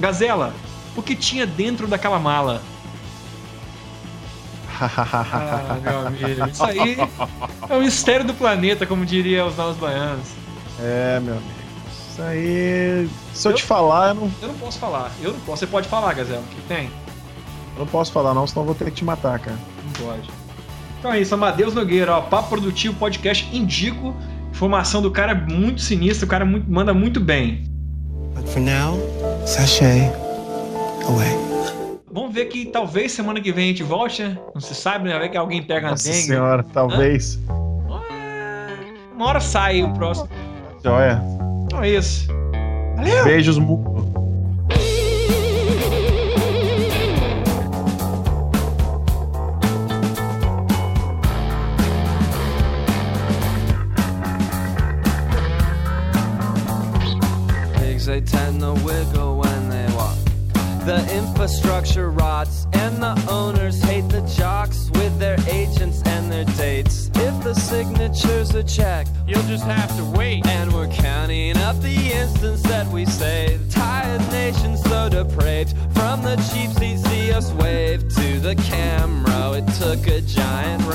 Gazela, 0.00 0.54
o 0.96 1.02
que 1.02 1.14
tinha 1.14 1.46
dentro 1.46 1.86
daquela 1.86 2.18
mala? 2.18 2.62
Ah, 4.78 5.78
meu 5.82 6.06
amigo, 6.06 6.48
isso 6.50 6.64
aí 6.64 6.98
é 7.68 7.74
o 7.74 7.80
mistério 7.80 8.26
do 8.26 8.34
planeta, 8.34 8.86
como 8.86 9.06
diria 9.06 9.46
os 9.46 9.56
novos 9.56 9.76
baianos. 9.76 10.28
É, 10.78 11.18
meu 11.20 11.34
amigo. 11.34 11.55
Isso 12.16 12.22
aí. 12.22 13.08
Se 13.34 13.46
eu, 13.46 13.52
te 13.52 13.62
falar, 13.62 14.08
eu 14.08 14.14
não, 14.14 14.30
Eu 14.40 14.48
não 14.48 14.54
posso 14.54 14.78
falar. 14.78 15.10
Eu 15.22 15.32
não 15.34 15.40
posso. 15.40 15.58
Você 15.60 15.66
pode 15.66 15.86
falar, 15.86 16.14
Gazela, 16.14 16.40
o 16.40 16.54
que 16.54 16.62
tem? 16.62 16.90
eu 17.74 17.80
não 17.80 17.86
posso 17.86 18.10
falar, 18.10 18.32
não, 18.32 18.46
senão 18.46 18.62
eu 18.62 18.66
vou 18.68 18.74
ter 18.74 18.86
que 18.86 18.90
te 18.92 19.04
matar, 19.04 19.38
cara. 19.38 19.58
Não 19.84 20.06
pode. 20.06 20.30
Então 20.98 21.12
é 21.12 21.20
isso, 21.20 21.34
Amadeus 21.34 21.74
Nogueira, 21.74 22.16
ó, 22.16 22.22
Papo 22.22 22.48
Produtivo 22.48 22.94
Podcast, 22.94 23.46
indico. 23.54 24.16
Informação 24.50 25.02
do 25.02 25.10
cara 25.10 25.32
é 25.32 25.34
muito 25.34 25.82
sinistra, 25.82 26.24
o 26.24 26.28
cara 26.28 26.46
muito- 26.46 26.70
manda 26.70 26.94
muito 26.94 27.20
bem. 27.20 27.64
But 28.34 28.48
for 28.48 28.60
now, 28.60 28.98
sashay 29.46 30.10
away. 31.06 31.36
Vamos 32.10 32.32
ver 32.34 32.46
que 32.46 32.64
talvez 32.64 33.12
semana 33.12 33.42
que 33.42 33.52
vem 33.52 33.64
a 33.66 33.68
gente 33.68 33.82
volte, 33.82 34.22
né? 34.22 34.38
Não 34.54 34.60
se 34.62 34.74
sabe, 34.74 35.04
né? 35.04 35.10
Vai 35.12 35.20
ver 35.24 35.28
que 35.28 35.36
alguém 35.36 35.62
pega 35.62 35.88
a 35.88 35.90
Nossa 35.90 36.04
dengue. 36.10 36.22
senhora, 36.22 36.62
talvez. 36.72 37.38
Uma 39.14 39.26
hora 39.26 39.40
sai 39.40 39.82
o 39.82 39.92
próximo. 39.92 40.30
Joia. 40.82 41.35
Então 41.76 41.84
é 41.84 41.90
isso. 41.90 42.26
Beijos, 43.24 43.58
Muco. 43.58 44.06
Pigs 57.74 58.06
they 58.06 58.22
tend 58.22 58.60
to 58.60 58.72
wiggle 58.82 59.36
when 59.36 59.68
they 59.68 59.86
walk. 59.94 60.16
The 60.86 61.04
infrastructure 61.14 62.08
rots, 62.10 62.66
and 62.72 63.02
the 63.02 63.14
owners 63.30 63.82
hate 63.82 64.08
the 64.08 64.22
jocks 64.22 64.88
with 64.94 65.18
their 65.18 65.36
agents 65.46 66.00
and 66.06 66.32
their 66.32 66.44
dates. 66.56 67.10
If 67.16 67.42
the 67.42 67.54
signatures 67.54 68.54
are 68.54 68.62
checked, 68.62 69.10
you'll 69.26 69.42
just 69.42 69.64
have 69.64 69.94
to 69.96 70.04
wait. 70.16 70.46
And 70.46 70.72
we're 70.72 70.75
counting 70.75 70.75
the 71.74 72.12
instants 72.12 72.62
that 72.62 72.86
we 72.92 73.04
saved. 73.06 73.72
Tired 73.72 74.20
nation 74.30 74.76
so 74.76 75.08
depraved. 75.08 75.74
From 75.94 76.22
the 76.22 76.36
cheap 76.48 76.70
seats, 76.78 77.02
see 77.10 77.32
us 77.32 77.50
wave 77.52 78.02
to 78.14 78.38
the 78.38 78.54
camera. 78.54 79.52
It 79.58 79.66
took 79.74 80.06
a 80.06 80.20
giant. 80.20 80.85